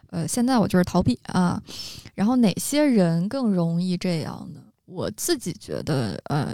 [0.09, 1.61] 呃，现在我就是逃避啊。
[2.15, 4.61] 然后哪些人更容易这样呢？
[4.85, 6.51] 我自己觉得，呃，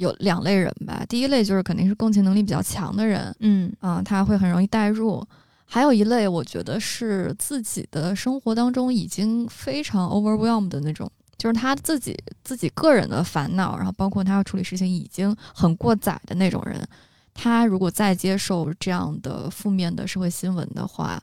[0.00, 1.04] 有两类人吧。
[1.08, 5.24] 第一类就是肯定是共情能力比较强的人，嗯啊，他会很容易代入。
[5.64, 16.84] 还有一类，我觉得是自己的生活当中已经非常 overwhelmed 的那种，就是他自己自己个人的烦恼，然后包括他要处理事情已经很过载的那种人，
[17.32, 21.22] 他如果再接受这样的负面的社会新闻的话，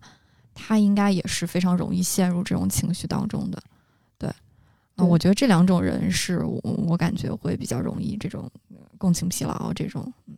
[0.55, 3.61] 他应该也是非常容易陷入这种情绪当中的。
[4.17, 4.35] 对，啊、
[4.95, 8.66] 对我觉得这两种人是我我感觉会比较容易这种呃
[8.97, 10.11] 共情疲劳这种。
[10.27, 10.35] 嗯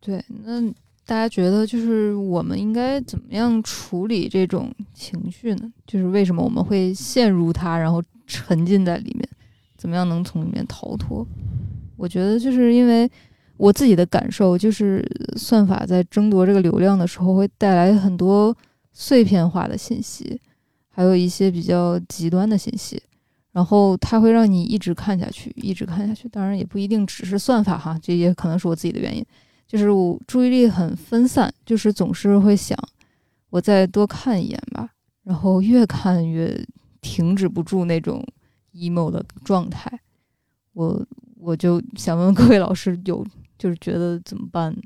[0.00, 0.62] 对，那
[1.04, 5.72] 大家觉得就是我们应该怎么样处理这种情绪呢？
[5.86, 9.28] 就是为什么我们会陷入它，然后沉浸在里面？
[9.76, 11.26] 怎么样能从里面逃脱？
[11.96, 13.10] 我觉得就是因为
[13.58, 15.04] 我自己的感受，就是
[15.36, 18.56] 算法在争夺这个流量的时候，会带来很多
[18.92, 20.40] 碎片化的信息，
[20.88, 23.02] 还有一些比较极端的信息。
[23.52, 26.28] 然后它会让你一直看下去，一直看下去。
[26.28, 29.24] 当然也不一定只是算法哈，这也可能是我自己的原因。
[29.66, 32.76] 就是我注意力很分散，就是总是会想，
[33.50, 34.90] 我再多看一眼吧，
[35.22, 36.66] 然后越看越
[37.00, 38.24] 停止不住那种
[38.72, 40.00] emo 的状态。
[40.72, 43.24] 我我就想问各位老师，有
[43.58, 44.76] 就是觉得怎么办？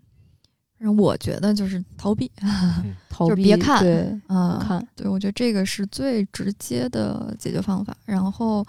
[0.84, 2.30] 然后我觉得就是逃避，
[3.08, 3.36] 逃避？
[3.36, 4.86] 就是别看对，啊、不看。
[4.94, 7.96] 对，我觉得这个是最直接的解决方法。
[8.04, 8.62] 然后，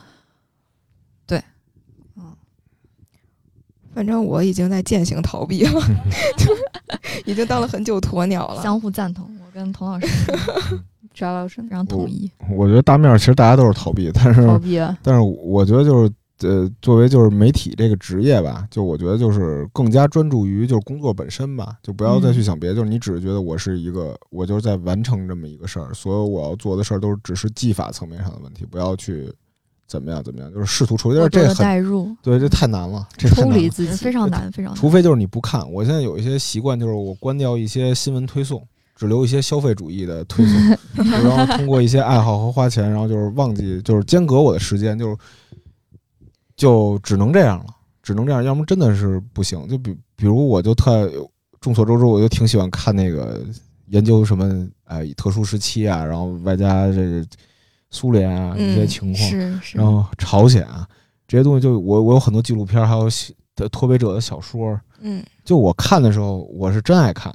[1.28, 1.44] 对，
[2.16, 2.34] 嗯，
[3.94, 5.72] 反正我已经在践行逃避了，
[6.40, 6.56] 就
[7.30, 8.64] 已经当了很久鸵鸟了。
[8.64, 9.30] 相互赞同。
[9.46, 10.08] 我跟童老师
[11.14, 12.32] 张老师然后统一。
[12.50, 16.10] 我觉得大面儿其实大家都是逃避，但是逃避啊，但是我觉得就是
[16.42, 29.32] 呃，作为就是媒体这个职业吧，就我觉得就是更加专注于就是工作本身吧，就不要再去想别的，就是你只是觉得我是一个，我就是在完成这么一个事儿，所有我要做的事儿都是只是技法层面上的问题，不要去
[29.88, 31.16] 怎么样怎么样，就是试图处理。
[31.18, 33.52] 但过多的是这很代入，对，这太难了，这太抽。
[33.52, 34.76] 离自己， 非常难，非常难。
[34.76, 38.62] 除非就是你不看，我现在有一些习惯，就是我关掉一些新闻推送，
[38.96, 45.16] 只留一些消费主义的推送， 然后通过一些爱好和花钱，然后就是忘记，就是间隔我的时间，就是
[46.56, 47.66] 就只能这样了，
[48.02, 49.68] 只能这样，要么真的是不行。
[49.68, 51.12] 就比比如我就特
[51.60, 53.42] 众所周知，我就挺喜欢看那个
[53.88, 57.26] 研究什么哎特殊时期啊，然后外加这个
[57.90, 60.88] 苏联啊一些嗯情况，是是然，后朝鲜啊
[61.28, 67.34] 这些东西就，我我有很多纪录片，还有写的脱北者的小说，嗯，就我看的时候，我是真爱看。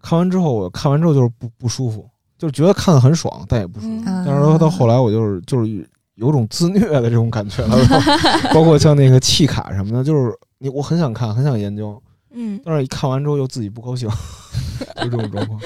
[0.00, 4.02] 看完之后，我看完之后就是不不舒服，就是觉得看的很爽，但也不舒服。
[4.06, 7.76] 嗯但是到后来，我就是就是有种自虐的这种感觉了，
[8.52, 12.02] 包括像那个气卡什么的，就是你我很想看，很想研究，
[12.32, 14.08] 嗯，但是一看完之后又自己不高兴，
[15.02, 15.60] 就这种状况。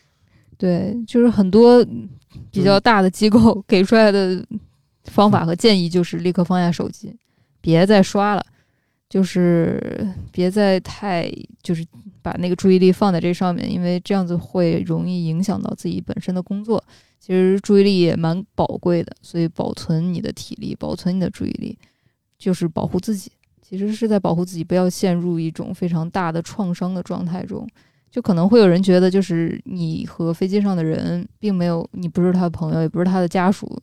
[0.58, 1.84] 对，就是很多
[2.50, 4.42] 比较大的机构给出来的
[5.04, 7.14] 方法和建议，就是立刻放下手机，
[7.60, 8.46] 别再刷了，
[9.08, 11.30] 就是别再太
[11.62, 11.84] 就是
[12.22, 16.82] 把那个注意力放在这上面，因为这样子会容易影响到自己本身的工作。
[17.26, 21.76] 其实注意力也蛮宝贵的，所以保存你的体力，保存你的注意力，
[22.38, 23.32] 就是保护自己。
[23.60, 27.66] 其实是在保护自己，不要陷入一种非常大的创伤的状态中。
[28.12, 33.76] 就可能会有人觉得，就是你和飞机上的人并没有，你不是他的朋友，也不是他的家属，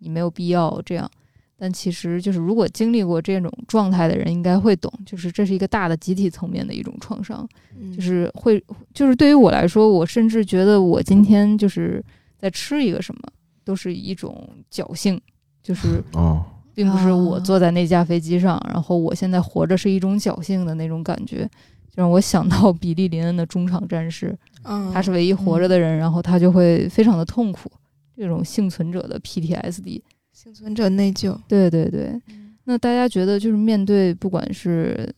[0.00, 1.10] 你没有必要这样。
[1.56, 7.48] 但其实就是，如果经历过这种状态的人，应该会懂，就是这是一个大的集体层面的一种创伤。
[7.80, 8.62] 嗯就是会，
[8.92, 12.04] 就是对于我来说，我甚至觉得我今天就是
[12.44, 13.20] 在吃一个什么，
[13.64, 15.18] 都是一种侥幸，
[15.62, 21.48] 就是哦，并不是我啊坐在那架飞机上，然后我现在活着是一种侥幸的那种感觉，
[21.88, 27.72] 就让我想到比利林恩的中场战士，嗯，他是唯一活着的人，然后他就会非常的痛苦，
[28.14, 30.02] 这种幸存者的 PTSD。
[30.30, 31.34] 幸存者内疚。
[31.48, 32.20] 对对对，
[32.64, 35.10] 那大家觉得就是面对不管是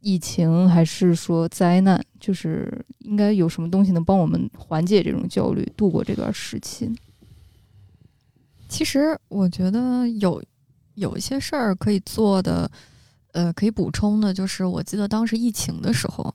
[0.00, 6.90] 疫情还是说灾难，就是应该有什么东西能帮我们缓解这种焦虑，度过这段时期？
[8.68, 10.42] 其实我觉得有
[10.94, 12.70] 有一些事儿可以做的，
[13.32, 16.34] 呃，可以补充的，就是我记得当时疫情的时候，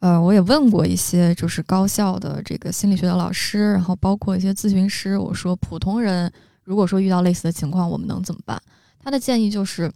[0.00, 6.30] 呃，我也问过一些就是高校的这个心理学的老师，然后包括一些咨询师，我说普通人
[6.64, 8.60] 如果说遇到类似的情况，我们能怎么办？
[9.02, 9.90] 他的建议就是，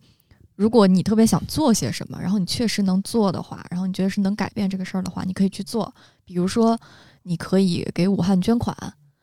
[0.56, 5.92] 如果你特别想做些什么，然后你确实能做的话，然后你觉得是能改变这个事儿的话，你可以去做。
[6.24, 6.78] 比如说，
[7.24, 8.76] 你可以给武汉捐款，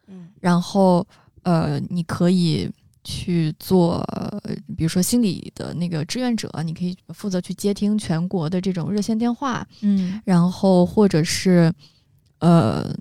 [0.07, 1.07] 嗯然后
[1.43, 2.69] 呃，你可以
[3.03, 4.39] 去做，呃
[4.75, 11.73] 比如说心理的那个志愿者，你可以负责去接听全国的这种热线电话，嗯然后或者是
[12.39, 12.93] 呃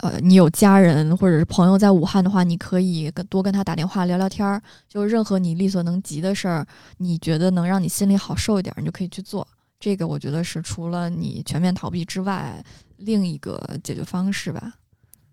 [0.00, 6.66] 呃，你有家人或者是朋友在武汉的话，你可以跟多跟他打电话聊聊天儿，就任何你力所能及的事儿，
[6.98, 9.46] 你觉得能让你心里好受一点儿，你就可以去做。
[9.78, 12.62] 这个我觉得是除了你全面逃避之外，
[12.96, 14.74] 另一个解决方式吧。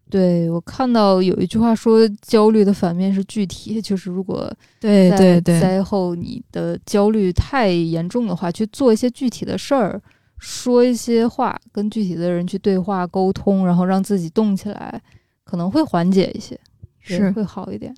[0.10, 4.50] 对我看到有一句话说，焦虑的反面是具体，就是如果
[4.80, 10.02] 对对对灾后你的焦虑太严重的话，去做一些具体的事儿，
[10.40, 15.02] 说一些话，跟具体的人去对话沟通，然后让自己动起来，
[15.44, 16.60] 可能会缓解一些，
[17.06, 17.96] 对是会好一点。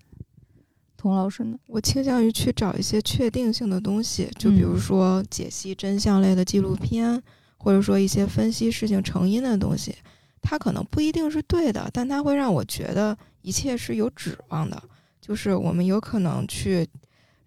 [0.96, 1.56] 童老师呢？
[1.66, 7.22] 我倾向于去找一些确定性的东西，就比如嗯说解析真相类的纪录片，
[7.56, 9.94] 或者说一些分析事情成因的东西。
[10.42, 14.82] 它可能不一定是对的，但它会让我觉得一切是有指望的。
[15.20, 16.86] 就是我们有可能去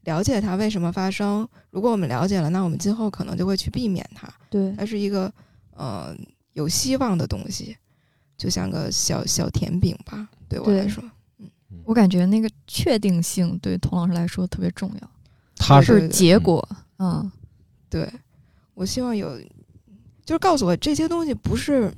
[0.03, 1.47] 了解它为什么发生。
[1.69, 4.27] 如果我们了解了，那我们今后可能就会去避免它。
[4.49, 5.31] 对，它是一个
[5.75, 6.15] 呃
[6.53, 7.75] 有希望的东西，
[8.37, 11.03] 就像个小小甜饼吧，对我来说。
[11.03, 11.49] 嗯。
[11.85, 15.09] 我感觉那个确定性对童老师来说特别重要，
[15.55, 16.65] 他是是结果，
[16.99, 17.29] 嗯
[17.89, 18.07] 对，
[18.73, 19.37] 我希望有，
[20.23, 21.91] 就是告诉我这些东西不是，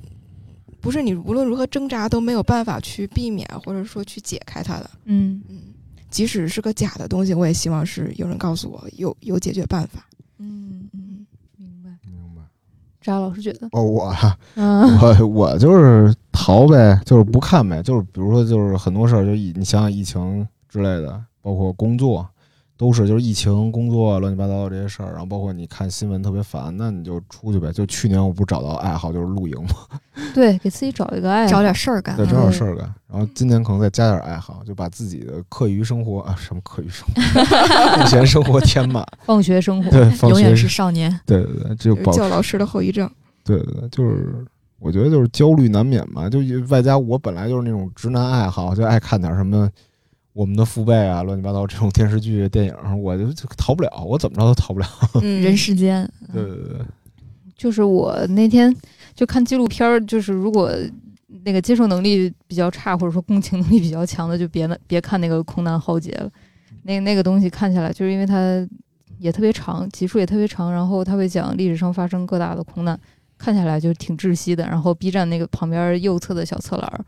[0.80, 4.90] 不是你无论如何挣扎都没有办法去避免，或者说去解开它的。
[5.04, 5.60] 嗯，嗯，
[6.16, 10.02] 即使是个假的东西，我也希望是有人告诉我有有解决办法。
[10.38, 11.26] 嗯嗯，
[11.58, 11.90] 明白。
[12.10, 12.40] 明白。
[13.02, 22.26] 张老师觉得，哦，我啊嗯我我就是逃呗，就是不看呗，就是比如说就是很多事儿，就疫你想想疫情之类的，包括工作，
[22.76, 27.72] 都是就是疫情、工作乱七八糟的这些事儿，然后包括你看新闻特别烦，那你就出去呗。
[27.72, 29.98] 就去年我不是找到爱好就是露营嘛，
[30.34, 32.94] 对，给自己找一个爱好，找点事儿干对，啊，找点事儿干。
[33.10, 37.22] 然后今年可能再加点爱好，就把自己的课余生活啊，什么课余生活、
[37.96, 39.06] 空闲生活填满。
[39.24, 39.90] 放学生活。
[39.90, 41.18] 对，放学永远是少年。
[41.24, 43.10] 对对对，就就是保教老师的后遗症。
[43.42, 44.44] 对对对，就是
[44.78, 49.70] 我觉得就是焦虑难免嘛，就外加我本来就是那种直男爱好，就爱看点什么
[50.36, 54.86] 我们的父辈啊，乱七八糟这种电视剧、电影，我就就逃不了，我怎么着都逃不了。
[55.22, 56.78] 嗯， 人世间，对对对，
[57.56, 58.74] 就是我那天
[59.14, 60.70] 就看纪录片儿，就是如果
[61.44, 66.30] 那个接受能力比较差，或者说共情能力比较强的，就别那别看那个空难浩劫了。
[66.82, 68.68] 那那个东西看起来，就是因为它
[69.18, 73.00] 也特别长，集数也特别长，然后它会讲历史上发生各大的空难，
[73.38, 74.66] 看起来就挺窒息的。
[74.66, 77.02] 然后 B 站那个旁边右侧的小侧栏儿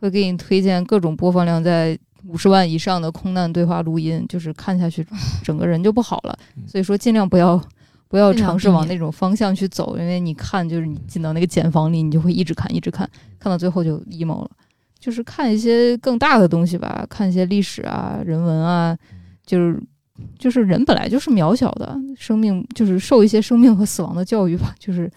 [0.00, 5.06] 会给你推荐各种播放量在五十万以上的空难对话录音，就是看下去
[5.44, 6.38] 整个人就不好了。
[6.66, 7.62] 所以说尽量不要
[8.08, 13.08] 不要尝试往那种方向去走，因为你看就是你进到那个茧房里，你就会一直看一直看，
[13.38, 14.50] 看到最后就 emo 了。
[14.98, 18.96] 就是看一些更大的东西吧，看一些历史啊、人文啊，
[19.44, 19.78] 就是
[20.38, 25.12] 就是人本来就是渺小的，生命就是受一些生命和死亡的教育吧，就是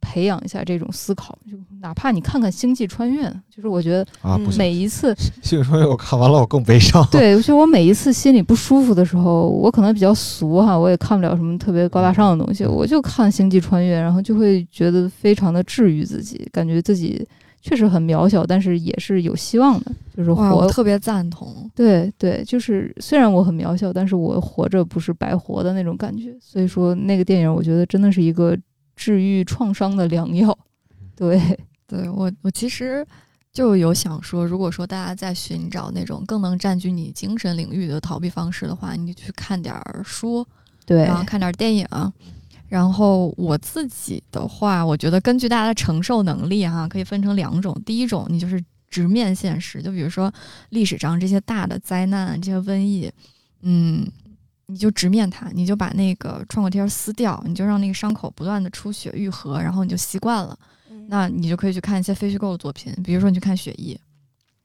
[0.00, 1.38] 培养一下这种思考。
[1.50, 7.06] 就哪怕你看看《星际穿越》，就是我觉得啊，嗯，每一次星际穿越我看完了，我更悲伤。
[7.10, 17.26] 对，就我每一次心里不舒服的时候，我可能比较俗哈，我也看不了什么特别高大上的东西，我就看《星际穿越》，然后就会觉得非常的治愈自己，感觉自己
[17.60, 20.68] 确实很渺小，但是也是有希望的，就是哇，我活。
[20.68, 21.70] 特别赞同。
[21.74, 26.34] 对对，就是虽然我很渺小，但是我活着不是白活的那种感觉。
[26.40, 28.56] 所以说，那个电影我觉得真的是一个
[28.98, 30.58] 治愈创伤的良药。
[31.14, 31.40] 对，
[31.86, 33.06] 对我，我其实
[33.52, 40.44] 就有想说，如果说大家在寻找那种更能占据你精神领域的逃避方式的话，你就去看点儿书，
[40.84, 41.86] 对然后看点儿电影。
[42.68, 47.74] 然后我自己的话，我觉得根据大家的承受能力哈、可以分成两种。
[47.86, 50.30] 第一种，你就是直面现实，就比如说
[50.68, 53.10] 历史上这些大的灾难、这些瘟疫，
[53.62, 54.06] 嗯，
[54.68, 60.56] 你就直面它，你就把那个创口贴撕掉，你就让那个伤口不断的出血愈合，然后你就习惯了。
[61.08, 63.94] 那你就可以去看一些非虚构的作品，比如说你去看《血疫》，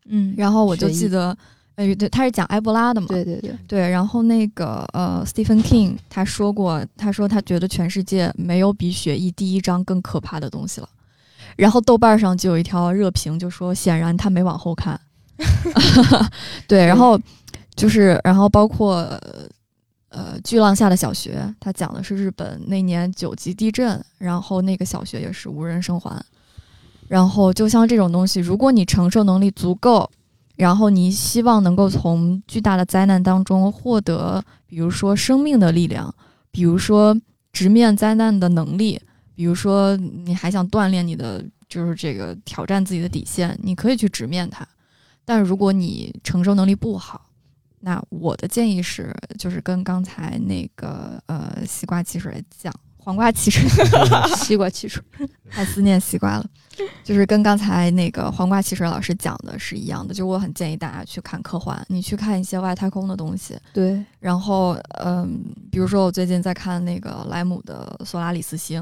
[0.09, 1.35] 嗯，然后我就记得，
[1.75, 10.89] 呃，对，他是讲埃博拉的嘛，对对对，对，然后那个呃，Stephen King 他说过，他说他觉得全世界没有比《血疫》第一章更可怕的东西了。
[11.55, 14.99] 然后豆瓣上就有一条热评，就说显然他没往后看。
[16.67, 17.17] 对，然后
[17.73, 19.47] 就是，然后包括、呃
[20.13, 26.23] 呃，巨浪下的小学，它讲的是日本那年九级地震，然后那个小学也是无人生还。
[27.07, 30.07] 然后就像这种东西，如果你承受能力足够，
[30.55, 36.13] 然后你希望能够从巨大的灾难当中获得，比如说生命的力量，
[36.51, 37.19] 比如说
[37.51, 39.01] 直面灾难的能力，
[39.33, 44.63] 比如说你还想锻炼你的，就是这个挑战自己的底线，你可以去直面它。
[45.25, 47.19] 但如果你承受能力不好，
[47.85, 53.61] 那我的建议是，就是跟刚才那个呃西瓜汽水讲，黄瓜汽水，
[54.39, 55.03] 西瓜汽水，
[55.49, 56.45] 太思念西瓜了，
[57.03, 60.13] 就是跟刚才那个黄瓜汽水老师讲的是一样的。
[60.13, 63.59] 就我很建议大家去看科幻，你去看一些外太空的东西。
[63.73, 68.81] 对，然后嗯，比如说我最近在看那个莱姆的《索拉里斯星》，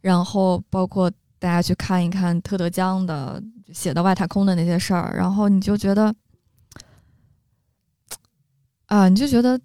[0.00, 1.10] 然后包括
[1.40, 6.14] 大家去看一看特德·江的写的外太空的那些事儿，然后你就觉得。
[8.88, 9.60] 啊，你就觉得，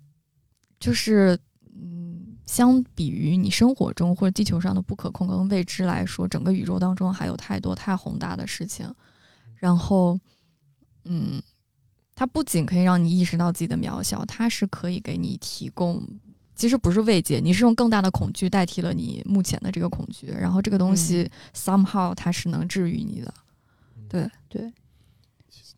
[0.80, 1.39] 就是，
[1.74, 8.93] 嗯，相比于你生活中或者地球上的不可控跟未知来说，整个宇宙当中还有太多太宏大的事情。
[9.55, 10.19] 然后，
[11.05, 11.41] 嗯，
[12.13, 16.05] 它不仅可以让你意识到自己的渺小，它是可以给你提供，
[16.53, 20.28] 其实不是慰藉，你是用更大的恐惧代替了你目前的这个恐惧。
[20.28, 23.34] 然后这个东西 somehow 它是能治愈你的，
[24.09, 24.69] 对对。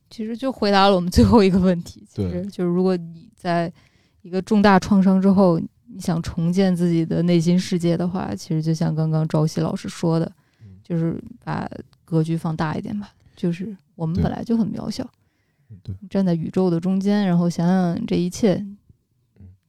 [0.09, 3.71] 其实就回答了我们最后一个问题，其实就是如果你在
[4.21, 10.31] 一个重大创伤之后，你想重建自己的内心世界的话，其实就像刚刚朝夕老师说的，
[10.83, 11.69] 就是把
[12.03, 13.11] 格局放大一点吧。
[13.35, 15.05] 就是我们本来就很渺小，
[15.83, 18.65] 对，站在宇宙的中间，然后想想这一切，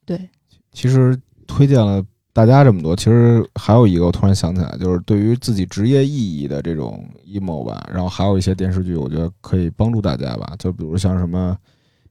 [0.05, 0.29] 对，
[0.71, 2.05] 其实推荐了。
[2.37, 7.83] 大家这么多，其实还有一个，我突然想起来，就是对于自己职业意义的这种 emo 吧。
[7.91, 10.53] 然后还有一些电视剧，我觉得可以帮助大家吧。
[10.59, 11.57] 就比如像什么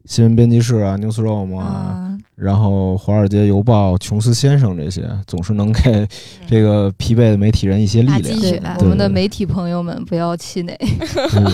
[0.05, 6.05] 新闻编辑室啊、Newsroom 啊，然后华尔街邮报、琼斯先生这些，总是能给
[6.45, 8.77] 这个疲惫的媒体人一些力量。
[8.81, 10.77] 我们的媒体朋友们不要气馁。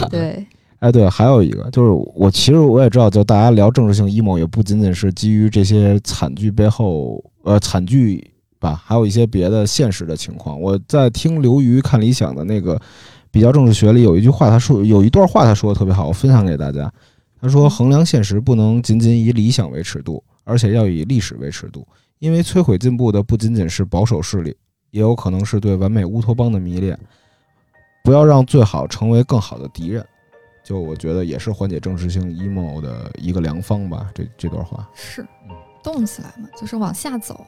[0.08, 0.46] 对，
[0.78, 8.31] 哎，对，还有一个就是我其实我也知道，就大家聊政治性 emo 也不仅仅是基于这些惨剧背后，呃，惨剧。
[8.62, 10.58] 吧，还有一些别的现实的情况。
[10.58, 12.80] 我在听刘瑜看理想的那个
[13.30, 16.90] 比较政治学里有一句话，他说有一段话，他说的特别好，我分享给大家。
[17.40, 21.84] 他说：“衡量现实不能仅仅以理想为尺度，而且要以历史为尺度，
[22.20, 24.56] 因为摧毁进步的不仅仅是保守势力，
[24.92, 26.96] 也有可能是对完美乌托邦的迷恋。
[28.04, 30.06] 不要让最好成为更好的敌人。”
[30.62, 34.08] 就我觉得也是缓解政治性 emo 的一个良方吧。
[34.14, 35.26] 这这段话是
[35.82, 37.44] 动起来嘛，就是往下走。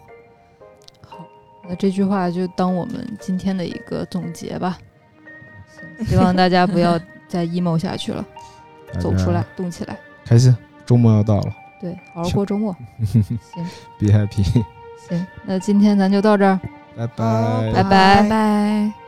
[1.68, 4.78] 那这句话就当我们今天的一个总结吧。
[6.06, 6.98] 希 望大家不要
[7.28, 8.24] 再 emo 下去了，
[8.98, 10.54] 走出来，动起来，开心。
[10.86, 12.74] 周末要到了，对，好好过周末。
[13.04, 13.24] 行
[13.98, 14.42] ，Be happy。
[15.08, 16.60] 行，那今天咱就到这儿，
[16.96, 19.03] 拜拜，拜拜拜。